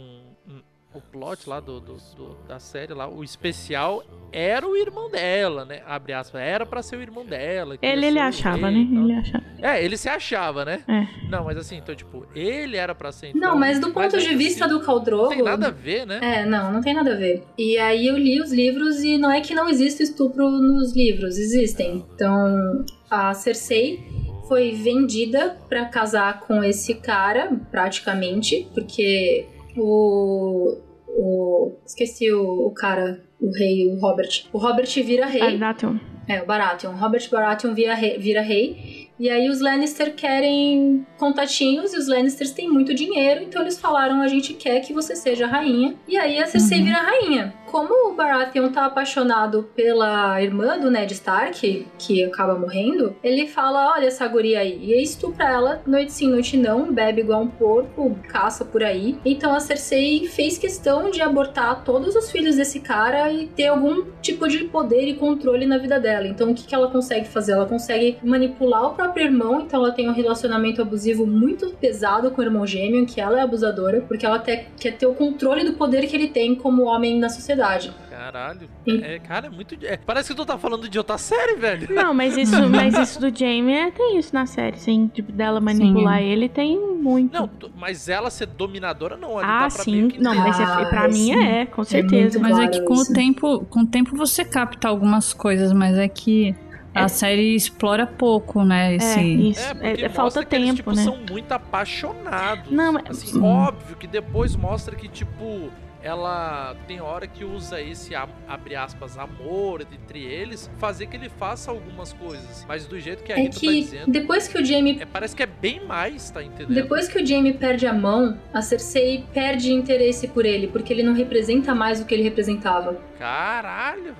[0.97, 5.64] o plot lá do, do- do- da série lá, o especial era o irmão dela,
[5.64, 5.82] né?
[5.86, 7.76] Abre aspas, era pra ser o irmão dela.
[7.80, 9.01] Ele, ele achava, rei né?
[9.01, 9.44] Ele achava.
[9.62, 10.82] É, ele se achava, né?
[10.88, 11.07] É.
[11.30, 13.28] Não, mas assim, então, tipo, ele era pra ser.
[13.28, 15.22] Então, não, mas do ponto de ainda vista assim, do Khal Drogo...
[15.24, 16.18] Não tem nada a ver, né?
[16.22, 17.44] É, não, não tem nada a ver.
[17.59, 21.38] E aí eu li os livros e não é que não existe estupro nos livros,
[21.38, 22.05] existem.
[22.14, 24.01] Então, a Cersei
[24.49, 30.78] foi vendida pra casar com esse cara, praticamente, porque o.
[31.16, 34.44] o esqueci o, o cara, o rei, o Robert.
[34.52, 35.58] O Robert vira rei.
[35.58, 35.96] Baratheon.
[36.28, 36.92] É, o Baratheon.
[36.92, 42.50] Robert Baratheon vira rei, vira rei E aí os Lannister querem contatinhos e os Lannisters
[42.50, 45.94] têm muito dinheiro, então eles falaram: a gente quer que você seja a rainha.
[46.06, 47.54] E aí a Cersei vira a rainha.
[47.76, 53.92] Como o Baratheon tá apaixonado pela irmã do Ned Stark, que acaba morrendo, ele fala:
[53.92, 54.78] olha essa guria aí.
[54.82, 59.18] E estupra ela, noite sim, noite não, bebe igual um porco, caça por aí.
[59.26, 64.04] Então a Cersei fez questão de abortar todos os filhos desse cara e ter algum
[64.22, 66.26] tipo de poder e controle na vida dela.
[66.26, 67.52] Então o que, que ela consegue fazer?
[67.52, 72.40] Ela consegue manipular o próprio irmão, então ela tem um relacionamento abusivo muito pesado com
[72.40, 75.74] o irmão gêmeo, que ela é abusadora, porque ela te- quer ter o controle do
[75.74, 77.65] poder que ele tem como homem na sociedade.
[78.10, 78.68] Caralho.
[78.88, 79.02] Sim.
[79.02, 79.76] É, cara, é muito.
[79.84, 81.94] é, parece que tu tá falando de outra série, velho.
[81.94, 85.08] Não, mas isso, mas isso do Jamie é, tem isso na série, sim.
[85.12, 87.32] Tipo, dela manipular ele tem muito.
[87.32, 89.38] Não, tu- mas ela ser dominadora não.
[89.38, 89.90] Ali ah, dá pra sim.
[89.92, 91.44] meio que Não, mas é, Ah, pra mim sim.
[91.44, 92.38] é, com certeza.
[92.38, 93.10] muito Mas é que com Isso.
[93.10, 96.54] o tempo, com o tempo você capta algumas coisas, mas é que
[96.94, 98.92] a série explora pouco, né?
[98.92, 99.20] É, Esse...
[99.20, 99.60] isso.
[99.82, 101.02] É, É, é falta que eles, tempo, tipo, né?
[101.02, 102.70] são muito apaixonados.
[102.72, 103.42] Não, mas- Assim, Sim.
[103.42, 105.70] óbvio que depois mostra que, tipo,
[106.07, 111.70] ela tem hora que usa esse, abre aspas, amor entre eles, fazer que ele faça
[111.70, 112.64] algumas coisas.
[112.68, 115.04] Mas do jeito que a É Rita tá que dizendo, depois que o Jamie é,
[115.04, 116.74] parece que é bem mais, tá entendendo?
[116.74, 121.02] Depois que o Jaime perde a mão, a Cersei perde interesse por ele, porque ele
[121.02, 122.96] não representa mais o que ele representava.
[123.18, 124.16] Caralho, velho.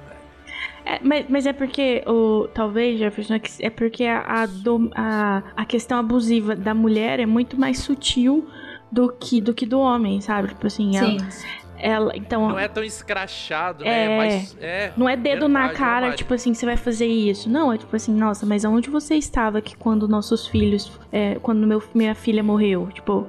[0.85, 4.91] É, mas, mas é porque, o, talvez, Jefferson, é que- é porque a, a, dom-
[4.95, 8.49] a, a questão abusiva da mulher é muito mais sutil
[8.91, 10.49] do que do, que do homem, sabe?
[10.49, 11.19] Tipo assim, ela, Sim.
[11.79, 13.91] Ela- Então, Não é tão escrachado, né?
[13.91, 14.05] É.
[14.05, 14.57] É mais.
[14.61, 17.49] É, Não é dedo na verdade, cara, tipo assim, você vai fazer isso.
[17.49, 20.93] Não, é tipo assim, nossa, mas aonde você estava que quando nossos filhos.
[21.13, 22.89] é, quando meu, minha filha morreu?
[22.93, 23.27] Tipo,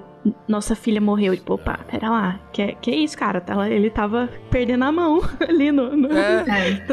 [0.47, 1.35] nossa filha morreu.
[1.35, 2.39] Tipo, opa, pera lá.
[2.51, 3.39] Que, que isso, cara?
[3.39, 5.95] Tá- Ele tava perdendo a mão ali no.
[5.95, 6.43] no- É.
[6.47, 6.83] É.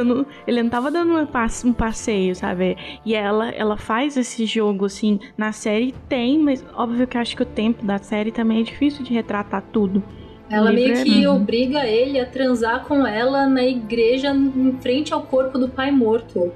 [0.46, 2.76] ele não tava dando um passe- um passeio, sabe?
[3.04, 7.36] E ela, ela faz esse jogo, assim, na série tem, mas óbvio que eu acho
[7.36, 10.02] que o tempo da série também é difícil de retratar tudo.
[10.50, 11.36] Ela meio que Uhum.
[11.36, 16.52] obriga ele a transar com ela na igreja em frente ao corpo do pai morto.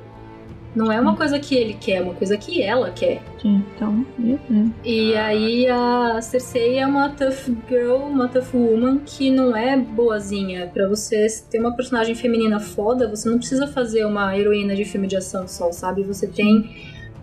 [0.76, 3.22] Não é uma coisa que ele quer, é uma coisa que ela quer.
[3.44, 4.38] Então, Deus.
[4.84, 10.70] E aí a Cersei é uma tough girl, uma tough woman que não é boazinha.
[10.72, 15.06] Pra você ter uma personagem feminina foda, você não precisa fazer uma heroína de filme
[15.08, 16.02] de ação só, sabe?
[16.02, 16.70] Você tem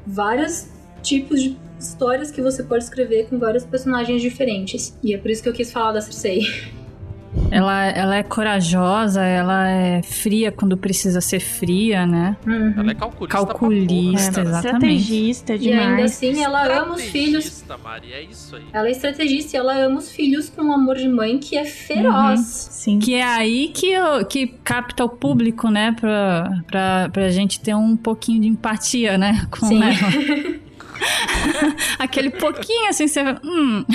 [0.06, 0.68] vários
[1.06, 4.98] tipos de histórias que você pode escrever com vários personagens diferentes.
[5.04, 6.42] E é por isso que eu quis falar da Cersei.
[7.52, 12.38] Ela, ela é corajosa, ela é fria quando precisa ser fria, né?
[12.78, 13.38] Ela é calculista.
[13.38, 14.68] Calculista, porra, né, cara?
[14.70, 14.96] exatamente.
[15.30, 15.88] Estrategista E demais.
[15.90, 17.46] ainda assim ela ama os filhos.
[17.46, 18.64] Estrategista, Mari, é isso aí.
[18.72, 21.66] Ela é estrategista e ela ama os filhos com um amor de mãe que é
[21.66, 22.40] feroz.
[22.40, 23.00] Sim.
[23.00, 25.92] Que é aí que, eu- que capta o público, né?
[26.00, 29.46] Pra, pra, pra gente ter um pouquinho de empatia, né?
[29.52, 29.82] Com Sim.
[29.84, 30.56] ela.
[32.00, 33.22] Aquele pouquinho assim, você.
[33.44, 33.86] Hum.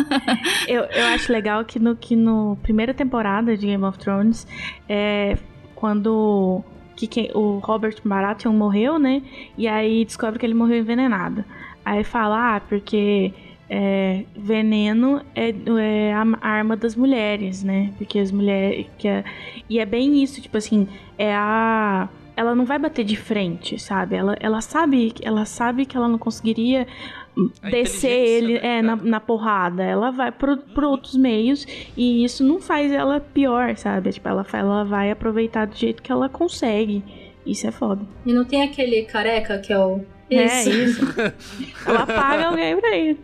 [0.68, 4.46] Eu, eu acho legal que no, que no primeira temporada de Game of Thrones,
[4.88, 5.38] é,
[5.74, 6.62] quando
[6.96, 9.22] que o Robert Baratheon morreu, né?
[9.56, 11.44] E aí descobre que ele morreu envenenado.
[11.84, 13.32] Aí fala, ah, porque
[13.68, 17.92] é, veneno é, é a arma das mulheres, né?
[17.98, 18.86] Porque as mulheres.
[18.98, 19.24] Que é-
[19.68, 20.88] e é bem isso, tipo assim,
[21.18, 22.08] é a.
[22.36, 24.14] Ela não vai bater de frente, sabe?
[24.14, 26.86] Ela, ela sabe, ela sabe que ela não conseguiria
[27.62, 29.82] A descer ele né, é, na, na porrada.
[29.82, 31.66] Ela vai por, por outros meios
[31.96, 34.12] e isso não faz ela pior, sabe?
[34.12, 37.02] Tipo, ela, ela vai aproveitar do jeito que ela consegue.
[37.46, 38.04] Isso é foda.
[38.26, 40.04] E não tem aquele careca que é o.
[40.30, 40.70] É Esse.
[40.70, 41.00] isso.
[41.86, 43.16] ela paga alguém pra ir.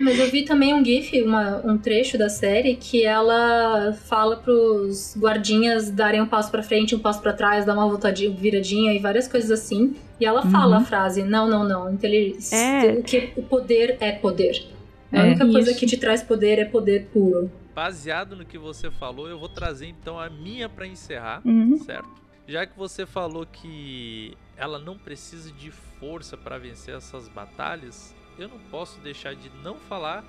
[0.00, 5.14] Mas eu vi também um GIF, uma- um trecho da série, que ela fala pros
[5.18, 8.98] guardinhas darem um passo pra frente, um passo pra trás, dar uma voltadinha, viradinha e
[8.98, 9.94] várias coisas assim.
[10.18, 11.92] E ela fala a frase: Não, não, não.
[11.92, 12.56] Inteligência.
[12.56, 13.02] É.
[13.02, 14.64] Que o poder é poder.
[15.12, 15.78] A É, única coisa isso.
[15.80, 17.50] que te traz poder é poder puro.
[17.74, 21.76] Baseado no que você falou, eu vou trazer então a minha pra encerrar, Uhum.
[21.78, 22.08] certo?
[22.48, 25.70] Já que você falou que ela não precisa de
[26.02, 30.24] força pra vencer essas batalhas, eu não posso deixar de não falar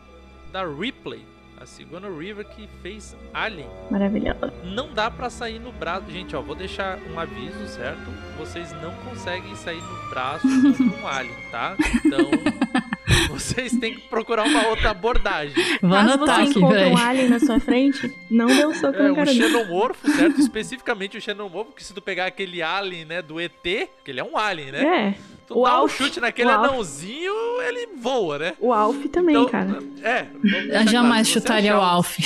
[0.52, 1.26] da Ripley,
[1.60, 3.68] a segunda River que fez Alien.
[3.90, 4.54] Maravilhosa.
[4.64, 6.12] Não dá pra sair no braço.
[6.12, 8.04] Gente, ó, vou deixar um aviso, certo?
[8.38, 11.76] Vocês não conseguem sair no braço contra um alien, tá?
[12.06, 12.30] Então,
[13.30, 15.56] vocês têm que procurar uma outra abordagem.
[15.82, 16.92] Vou Caso você aqui, peraí.
[16.92, 19.44] um alien na sua frente, não dê um soco É, no um cara dele.
[19.48, 20.40] xenomorfo, certo?
[20.40, 24.24] Especificamente o xenomorfo, porque se tu pegar aquele alien, né, do ET, que ele é
[24.24, 24.84] um alien, né?
[25.20, 25.33] É.
[25.48, 26.70] Tu O dá um Alf, chute naquele o Alf.
[26.70, 27.34] anãozinho,
[27.68, 28.54] ele voa, né?
[28.60, 29.80] O Alf também, Então, cara.
[30.02, 30.26] É.
[30.44, 32.18] Eu claro, jamais você chutaria o achar um- Alf.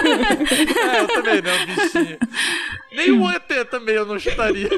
[0.00, 2.18] É, eu também não, bichinho.
[2.92, 4.68] Nem o ET também eu não chutaria.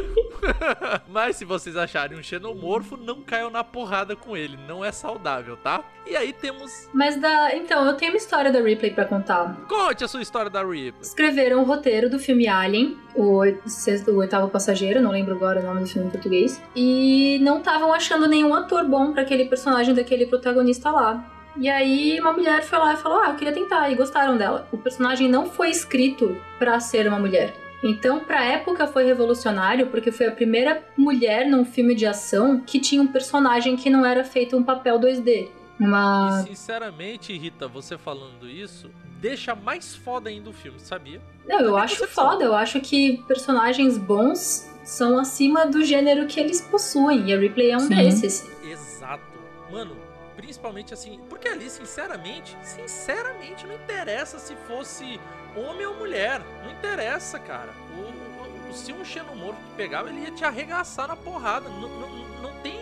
[1.08, 4.58] Mas se vocês acharem um xenomorfo, não caiam na porrada com ele.
[4.68, 5.82] Não é saudável, tá?
[6.06, 6.88] E aí temos.
[6.92, 7.54] Mas da.
[7.56, 9.56] Então, eu tenho uma história da Ripley pra contar.
[9.68, 10.94] Conte a sua história da Ripley.
[11.00, 15.62] Escreveram o roteiro do filme Alien, o, sexto- o oitavo passageiro, não lembro agora o
[15.62, 16.60] nome do filme em português.
[16.76, 21.24] E não estavam achando nenhum ator bom pra aquele personagem daquele protagonista lá.
[21.56, 24.66] E aí uma mulher foi lá e falou: Ah, eu queria tentar, e gostaram dela.
[24.72, 27.54] O personagem não foi escrito pra ser uma mulher.
[27.84, 32.78] Então, pra época foi revolucionário, porque foi a primeira mulher num filme de ação que
[32.78, 35.48] tinha um personagem que não era feito um papel 2D.
[35.80, 36.44] Uma.
[36.44, 38.88] E sinceramente, Rita, você falando isso,
[39.20, 41.20] deixa mais foda ainda o filme, sabia?
[41.44, 42.44] Não, eu Também acho foda.
[42.44, 47.28] Eu acho que personagens bons são acima do gênero que eles possuem.
[47.28, 47.94] E a Ripley é um Sim.
[47.96, 48.46] desses.
[48.62, 49.22] Exato.
[49.70, 49.96] Mano,
[50.36, 51.20] principalmente assim.
[51.28, 55.18] Porque ali, sinceramente, sinceramente, não interessa se fosse
[55.56, 56.40] homem ou mulher.
[56.64, 57.70] Não interessa, cara.
[57.96, 61.68] O, o- se um xenomorfo te pegava, ele ia te arregaçar na porrada.
[61.68, 62.08] Não, não,
[62.42, 62.80] não tem.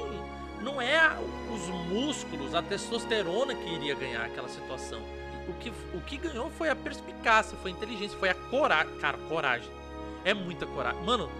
[0.62, 1.00] Não é
[1.52, 5.00] os músculos, a testosterona que iria ganhar aquela situação.
[5.48, 8.94] O que, o que ganhou foi a perspicácia, foi a inteligência, foi a coragem.
[9.00, 9.70] Cara, coragem.
[10.24, 11.02] É muita coragem.
[11.02, 11.30] Mano,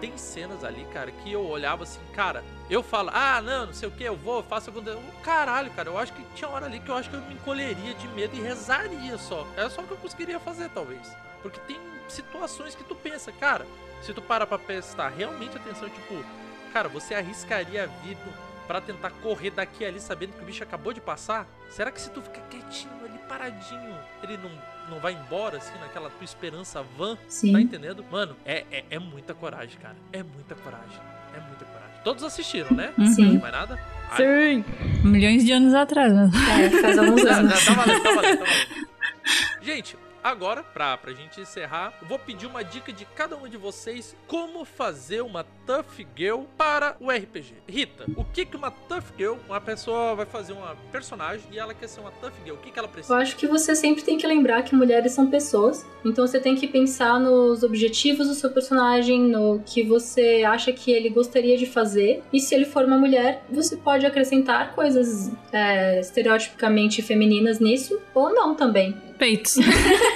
[0.00, 3.88] tem cenas ali, cara, que eu olhava assim, cara, eu falo, ah, não, não sei
[3.88, 4.82] o que, eu vou, faço algum.
[5.22, 7.94] Caralho, cara, eu acho que tinha hora ali que eu acho que eu me encolheria
[7.94, 9.46] de medo e rezaria só.
[9.56, 11.14] É só o que eu conseguiria fazer, talvez.
[11.42, 11.78] Porque tem
[12.08, 13.66] situações que tu pensa, cara,
[14.02, 16.24] se tu para pra prestar realmente atenção, tipo,
[16.72, 18.20] cara, você arriscaria a vida
[18.66, 21.46] pra tentar correr daqui ali sabendo que o bicho acabou de passar?
[21.70, 24.50] Será que se tu ficar quietinho ali, paradinho, ele não,
[24.90, 27.16] não vai embora, assim, naquela tua esperança vã?
[27.28, 27.52] Sim.
[27.52, 28.04] Tá entendendo?
[28.10, 29.96] Mano, é, é, é muita coragem, cara.
[30.12, 30.98] É muita coragem.
[31.36, 31.86] É muita coragem.
[32.04, 32.92] Todos assistiram, né?
[32.96, 33.06] Uhum.
[33.06, 33.38] Sim.
[33.38, 33.78] Mais nada?
[34.10, 34.64] Ah, Sim.
[35.02, 36.12] Milhões de anos atrás.
[36.12, 36.30] né?
[36.64, 37.64] É, faz alguns Tá, anos.
[37.64, 38.86] tá, tá valendo, tá valendo, tá valendo.
[39.62, 39.96] Gente,
[40.30, 44.14] agora, pra, pra gente encerrar, eu vou pedir uma dica de cada um de vocês
[44.26, 47.54] como fazer uma Tough Girl para o RPG.
[47.68, 51.74] Rita, o que que uma Tough Girl, uma pessoa vai fazer uma personagem e ela
[51.74, 53.16] quer ser uma Tough Girl, o que que ela Eu precisa?
[53.16, 55.84] acho que você sempre tem que lembrar que mulheres são pessoas.
[56.04, 60.90] Então você tem que pensar nos objetivos do seu personagem, no que você acha que
[60.92, 62.22] ele gostaria de fazer.
[62.32, 68.32] E se ele for uma mulher, você pode acrescentar coisas é, estereotipicamente femininas nisso, ou
[68.32, 68.92] não também.
[69.18, 69.56] Peitos.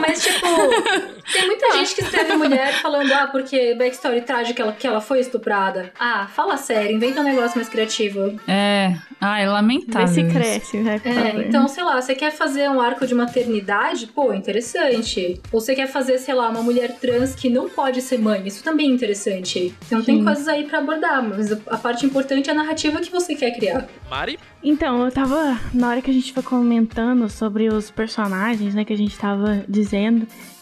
[0.00, 0.46] Não, mas tipo,
[1.32, 5.00] tem muita gente que escreve mulher falando, ah, porque backstory trágica que ela, que ela
[5.00, 5.92] foi estuprada.
[5.98, 8.40] Ah, fala sério, inventa um negócio mais criativo.
[8.48, 8.96] É.
[9.20, 10.08] Ai, lamentável.
[10.08, 13.14] Vê se cresce, vai por É, então, sei lá, você quer fazer um arco de
[13.14, 14.06] maternidade?
[14.06, 15.40] Pô, interessante.
[15.52, 18.46] Ou você quer fazer, sei lá, uma mulher trans que não pode ser mãe?
[18.46, 19.74] Isso também é interessante.
[19.86, 20.24] Então tem Sim.
[20.24, 23.86] coisas aí pra abordar, mas a parte importante é a narrativa que você quer criar.
[24.08, 24.38] Mari?
[24.62, 25.58] Então, eu tava.
[25.72, 29.64] Na hora que a gente foi comentando sobre os personagens, né, que a gente tava
[29.68, 29.89] dizendo,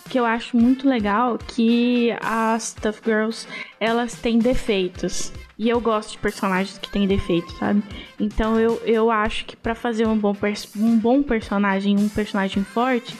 [0.08, 3.46] que eu acho muito legal que as Tough Girls,
[3.78, 5.32] elas têm defeitos.
[5.58, 7.82] E eu gosto de personagens que têm defeitos, sabe?
[8.18, 10.34] Então eu, eu acho que pra fazer um bom,
[10.76, 13.14] um bom personagem, um personagem forte,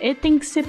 [0.00, 0.64] ele tem que ser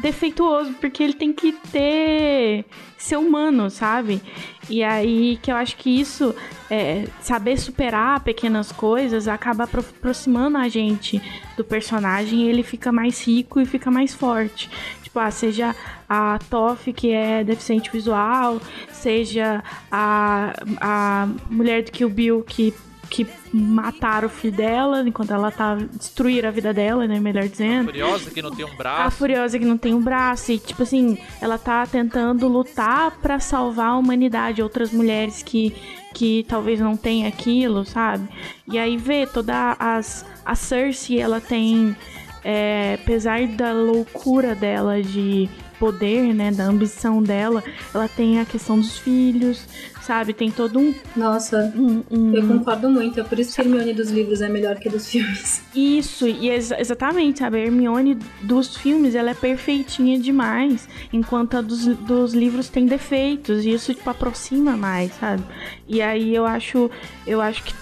[0.00, 2.64] defeituoso, porque ele tem que ter
[2.96, 4.20] ser humano, sabe?
[4.68, 6.34] E aí que eu acho que isso,
[6.70, 11.20] é, saber superar pequenas coisas, acaba apro- aproximando a gente
[11.56, 14.68] do personagem e ele fica mais rico e fica mais forte.
[15.02, 15.74] Tipo, ah, seja
[16.08, 18.60] a Toff, que é deficiente visual,
[18.92, 22.74] seja a, a mulher do Kill Bill, que
[23.10, 27.86] que mataram o filho dela enquanto ela tá destruir a vida dela, né, melhor dizendo.
[27.86, 29.16] Curiosa que não tem um A braço.
[29.16, 33.88] Furiosa que não tem um braço e, tipo assim, ela tá tentando lutar pra salvar
[33.88, 35.74] a humanidade, outras mulheres que,
[36.14, 38.28] que talvez não tenham aquilo, sabe?
[38.66, 40.26] E aí vê toda as...
[40.44, 41.96] A Cersei, ela tem...
[42.44, 45.48] é, apesar da loucura dela de
[45.78, 47.62] poder, né, da ambição dela,
[47.94, 49.64] ela tem a questão dos filhos,
[50.02, 50.32] sabe?
[50.32, 50.94] Tem todo um...
[51.16, 53.20] Nossa, um, um- eu concordo muito.
[53.20, 55.62] É por isso que a Hermione dos livros é melhor que dos filmes.
[55.74, 57.58] Isso, e ex- exatamente, sabe?
[57.58, 63.64] A Hermione dos filmes, ela é perfeitinha demais, enquanto a dos, dos livros tem defeitos,
[63.64, 65.42] e isso, tipo, aproxima mais, sabe?
[65.86, 66.90] E aí eu acho,
[67.26, 67.74] eu acho que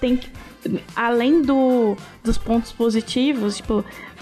[0.00, 0.28] tem que,
[0.96, 4.13] além do, dos pontos positivos, tipo, é,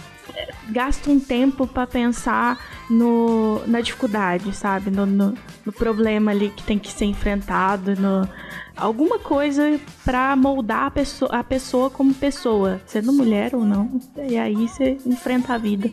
[0.71, 2.59] gasta um tempo pra pensar
[2.91, 4.91] no, na dificuldade, sabe?
[4.91, 8.29] No, no, no problema ali que tem que ser enfrentado, no
[8.77, 14.01] alguma coisa pra moldar a pessoa, a pessoa como pessoa, sendo mulher ou não.
[14.17, 15.91] E aí você enfrenta a vida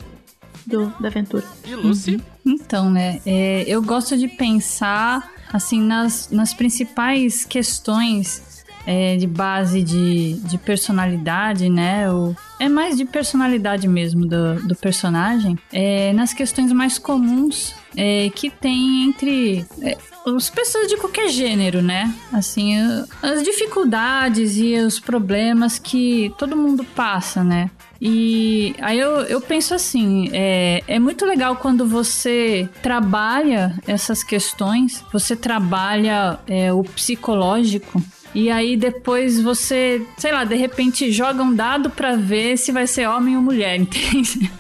[0.66, 1.44] do, da aventura.
[1.66, 2.22] E Lucy?
[2.46, 9.82] Então, né, é, eu gosto de pensar, assim, nas, nas principais questões é, de base
[9.84, 12.12] de, de personalidade, né?
[12.12, 18.30] O, é mais de personalidade mesmo do, do personagem, é, nas questões mais comuns é,
[18.30, 22.14] que tem entre é, as pessoas de qualquer gênero, né?
[22.32, 22.76] Assim,
[23.22, 27.70] as dificuldades e os problemas que todo mundo passa, né?
[28.02, 35.04] E aí eu, eu penso assim, é, é muito legal quando você trabalha essas questões,
[35.12, 38.02] você trabalha é, o psicológico
[38.34, 42.88] e aí depois você, sei lá, de repente joga um dado para ver se vai
[42.88, 44.52] ser homem ou mulher, entende?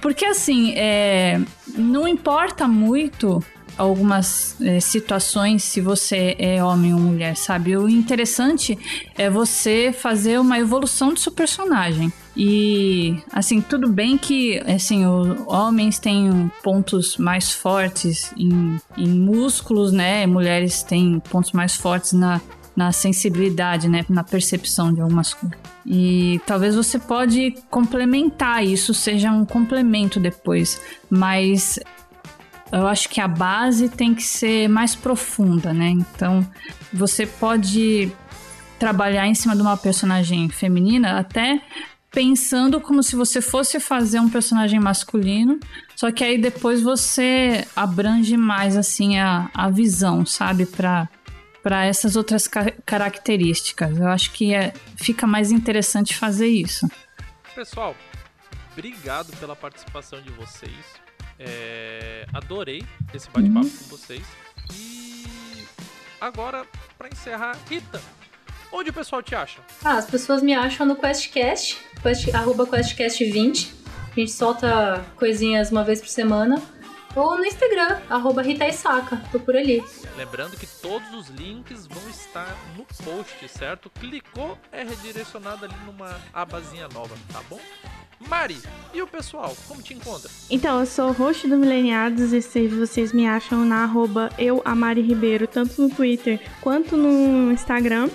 [0.00, 1.40] Porque assim, é,
[1.76, 3.42] não importa muito
[3.76, 7.76] algumas é, situações se você é homem ou mulher, sabe?
[7.76, 8.78] O interessante
[9.14, 12.12] é você fazer uma evolução do seu personagem.
[12.36, 19.90] E, assim, tudo bem que, assim, os homens têm pontos mais fortes em, em músculos,
[19.90, 20.26] né?
[20.26, 22.40] Mulheres têm pontos mais fortes na,
[22.76, 24.04] na sensibilidade, né?
[24.08, 25.58] Na percepção de algumas coisas.
[25.84, 30.80] E talvez você pode complementar isso, seja um complemento depois.
[31.08, 31.78] Mas
[32.70, 35.88] eu acho que a base tem que ser mais profunda, né?
[35.88, 36.46] Então,
[36.92, 38.12] você pode
[38.78, 41.60] trabalhar em cima de uma personagem feminina até
[42.10, 45.58] pensando como se você fosse fazer um personagem masculino,
[45.94, 51.08] só que aí depois você abrange mais assim a, a visão, sabe, para
[51.66, 53.98] para essas outras ca características.
[53.98, 56.88] Eu acho que é, fica mais interessante fazer isso.
[57.56, 57.96] Pessoal,
[58.70, 60.70] obrigado pela participação de vocês.
[61.40, 63.72] É, adorei esse bate-papo uhum.
[63.78, 64.22] com vocês.
[64.72, 65.26] E
[66.20, 66.64] agora,
[66.96, 68.00] para encerrar, Rita,
[68.72, 69.60] Onde o pessoal te acha?
[69.84, 73.72] Ah, as pessoas me acham no QuestCast, quest, arroba QuestCast20.
[74.12, 76.60] A gente solta coisinhas uma vez por semana.
[77.16, 79.82] Ou no Instagram, arroba Rita Isaka, tô por ali.
[80.18, 83.88] Lembrando que todos os links vão estar no post, certo?
[83.88, 87.58] Clicou, é redirecionado ali numa abazinha nova, tá bom?
[88.28, 88.58] Mari,
[88.92, 90.30] e o pessoal, como te encontra?
[90.50, 95.46] Então, eu sou host do Mileniados e vocês me acham na arroba eu, Mari Ribeiro,
[95.46, 98.10] tanto no Twitter quanto no Instagram.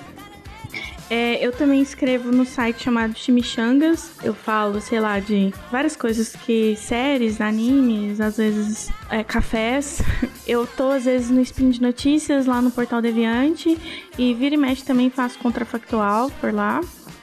[1.12, 4.14] É, eu também escrevo no site chamado Chimichangas.
[4.24, 10.02] Eu falo, sei lá, de várias coisas que séries, animes, às vezes é, cafés.
[10.48, 13.78] Eu tô às vezes no Spin de Notícias lá no Portal Deviante
[14.18, 16.80] e vira e mexe também faço contrafactual por lá.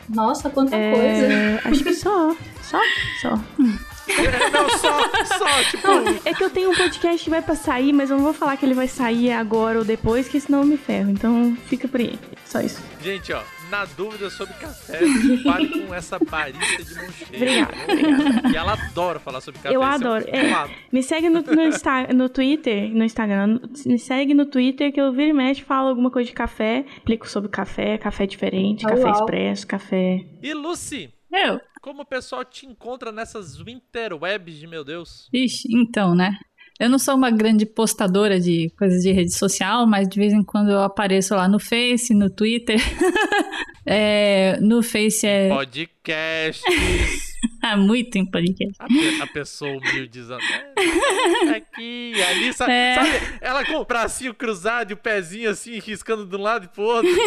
[0.06, 1.68] Nossa, quanta é, coisa!
[1.68, 2.78] Acho que só, só,
[3.22, 3.30] só.
[4.52, 5.86] não, só, só, tipo.
[5.86, 8.34] Não, é que eu tenho um podcast que vai pra sair, mas eu não vou
[8.34, 11.10] falar que ele vai sair agora ou depois, que senão eu me ferro.
[11.10, 12.18] Então fica por aí.
[12.44, 12.82] Só isso.
[13.02, 15.00] Gente, ó, na dúvida sobre café,
[15.42, 17.68] fale com essa barista de mão cheia.
[17.84, 19.74] Obrigada, E ela adora falar sobre café.
[19.74, 20.24] Eu adoro.
[20.28, 23.60] É, me segue no, no, Insta, no Twitter, no Instagram.
[23.86, 27.28] Me segue no Twitter que eu viro e mexe, falo alguma coisa de café, explico
[27.28, 30.26] sobre café, café diferente, oh, café expresso, café.
[30.42, 31.12] E Lucy?
[31.30, 31.60] Eu.
[31.80, 35.28] Como o pessoal te encontra nessas interwebs de meu Deus?
[35.32, 36.38] Ixi, então, né?
[36.78, 40.44] Eu não sou uma grande postadora de coisas de rede social, mas de vez em
[40.44, 42.78] quando eu apareço lá no Face, no Twitter.
[43.84, 45.48] é, no Face é.
[45.48, 46.62] Podcasts.
[47.62, 48.74] Ah, muito em podcast.
[48.78, 50.20] A, a pessoa humilde.
[50.20, 52.94] É, aqui, ali, sabe, é.
[52.94, 53.38] sabe?
[53.40, 56.82] Ela com o bracinho cruzado e o pezinho assim, riscando de um lado e pro
[56.82, 57.10] outro.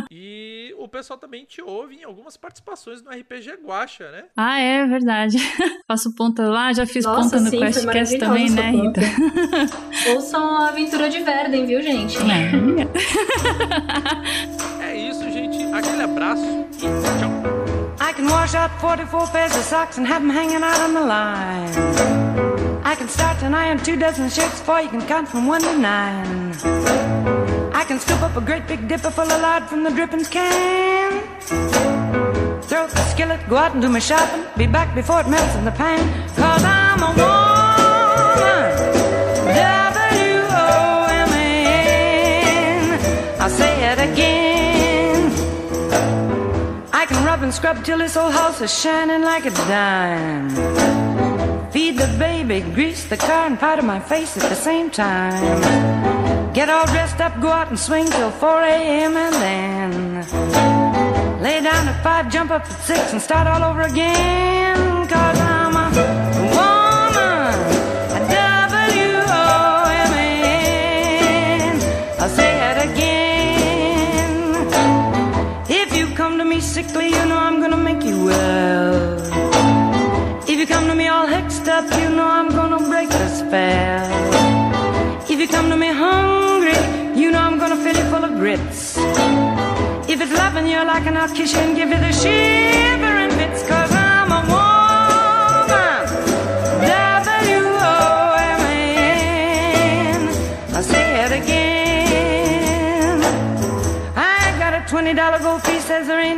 [0.09, 4.27] e o pessoal também te ouve em algumas participações no RPG Guacha, né?
[4.37, 5.37] Ah, é verdade.
[5.89, 9.01] Faço ponta lá, já fiz Nossa, ponta no QuestCast também, né, Rita?
[10.15, 12.17] Ouçam a aventura de Verden, viu, gente?
[14.81, 14.87] É.
[14.87, 15.61] é isso, gente.
[15.73, 17.62] Aquele abraço e tchau.
[18.03, 21.01] I can wash out 44 pairs of socks and have them hanging out on the
[21.01, 21.73] line.
[22.85, 25.79] I can start an iron two dozen shirts for you can count from one to
[25.79, 26.53] nine.
[27.73, 31.23] I can scoop up a great big dipper full of lard from the drippings can.
[32.69, 34.45] Throw up the skillet, go out and do my shopping.
[34.59, 36.03] Be back before it melts in the pan.
[36.35, 37.42] Cause I'm a woman.
[47.43, 50.49] Rub and scrub till this old house is shining like a dime.
[51.73, 56.53] Feed the baby, grease the car, and powder my face at the same time.
[56.53, 59.17] Get all dressed up, go out and swing till 4 a.m.
[59.17, 64.92] and then lay down at five, jump up at six, and start all over again.
[76.83, 79.21] Sickly, you know I'm gonna make you well.
[80.49, 84.11] If you come to me all hexed up, you know I'm gonna break the spell.
[85.31, 86.79] If you come to me hungry,
[87.21, 88.97] you know I'm gonna fill you full of grits.
[90.13, 93.02] If it's loving you like and I'll kiss you and give you the shivering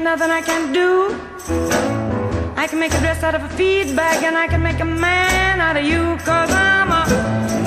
[0.05, 1.19] nothing I can do.
[2.57, 4.85] I can make a dress out of a feed bag and I can make a
[4.85, 7.64] man out of you, cause I'm a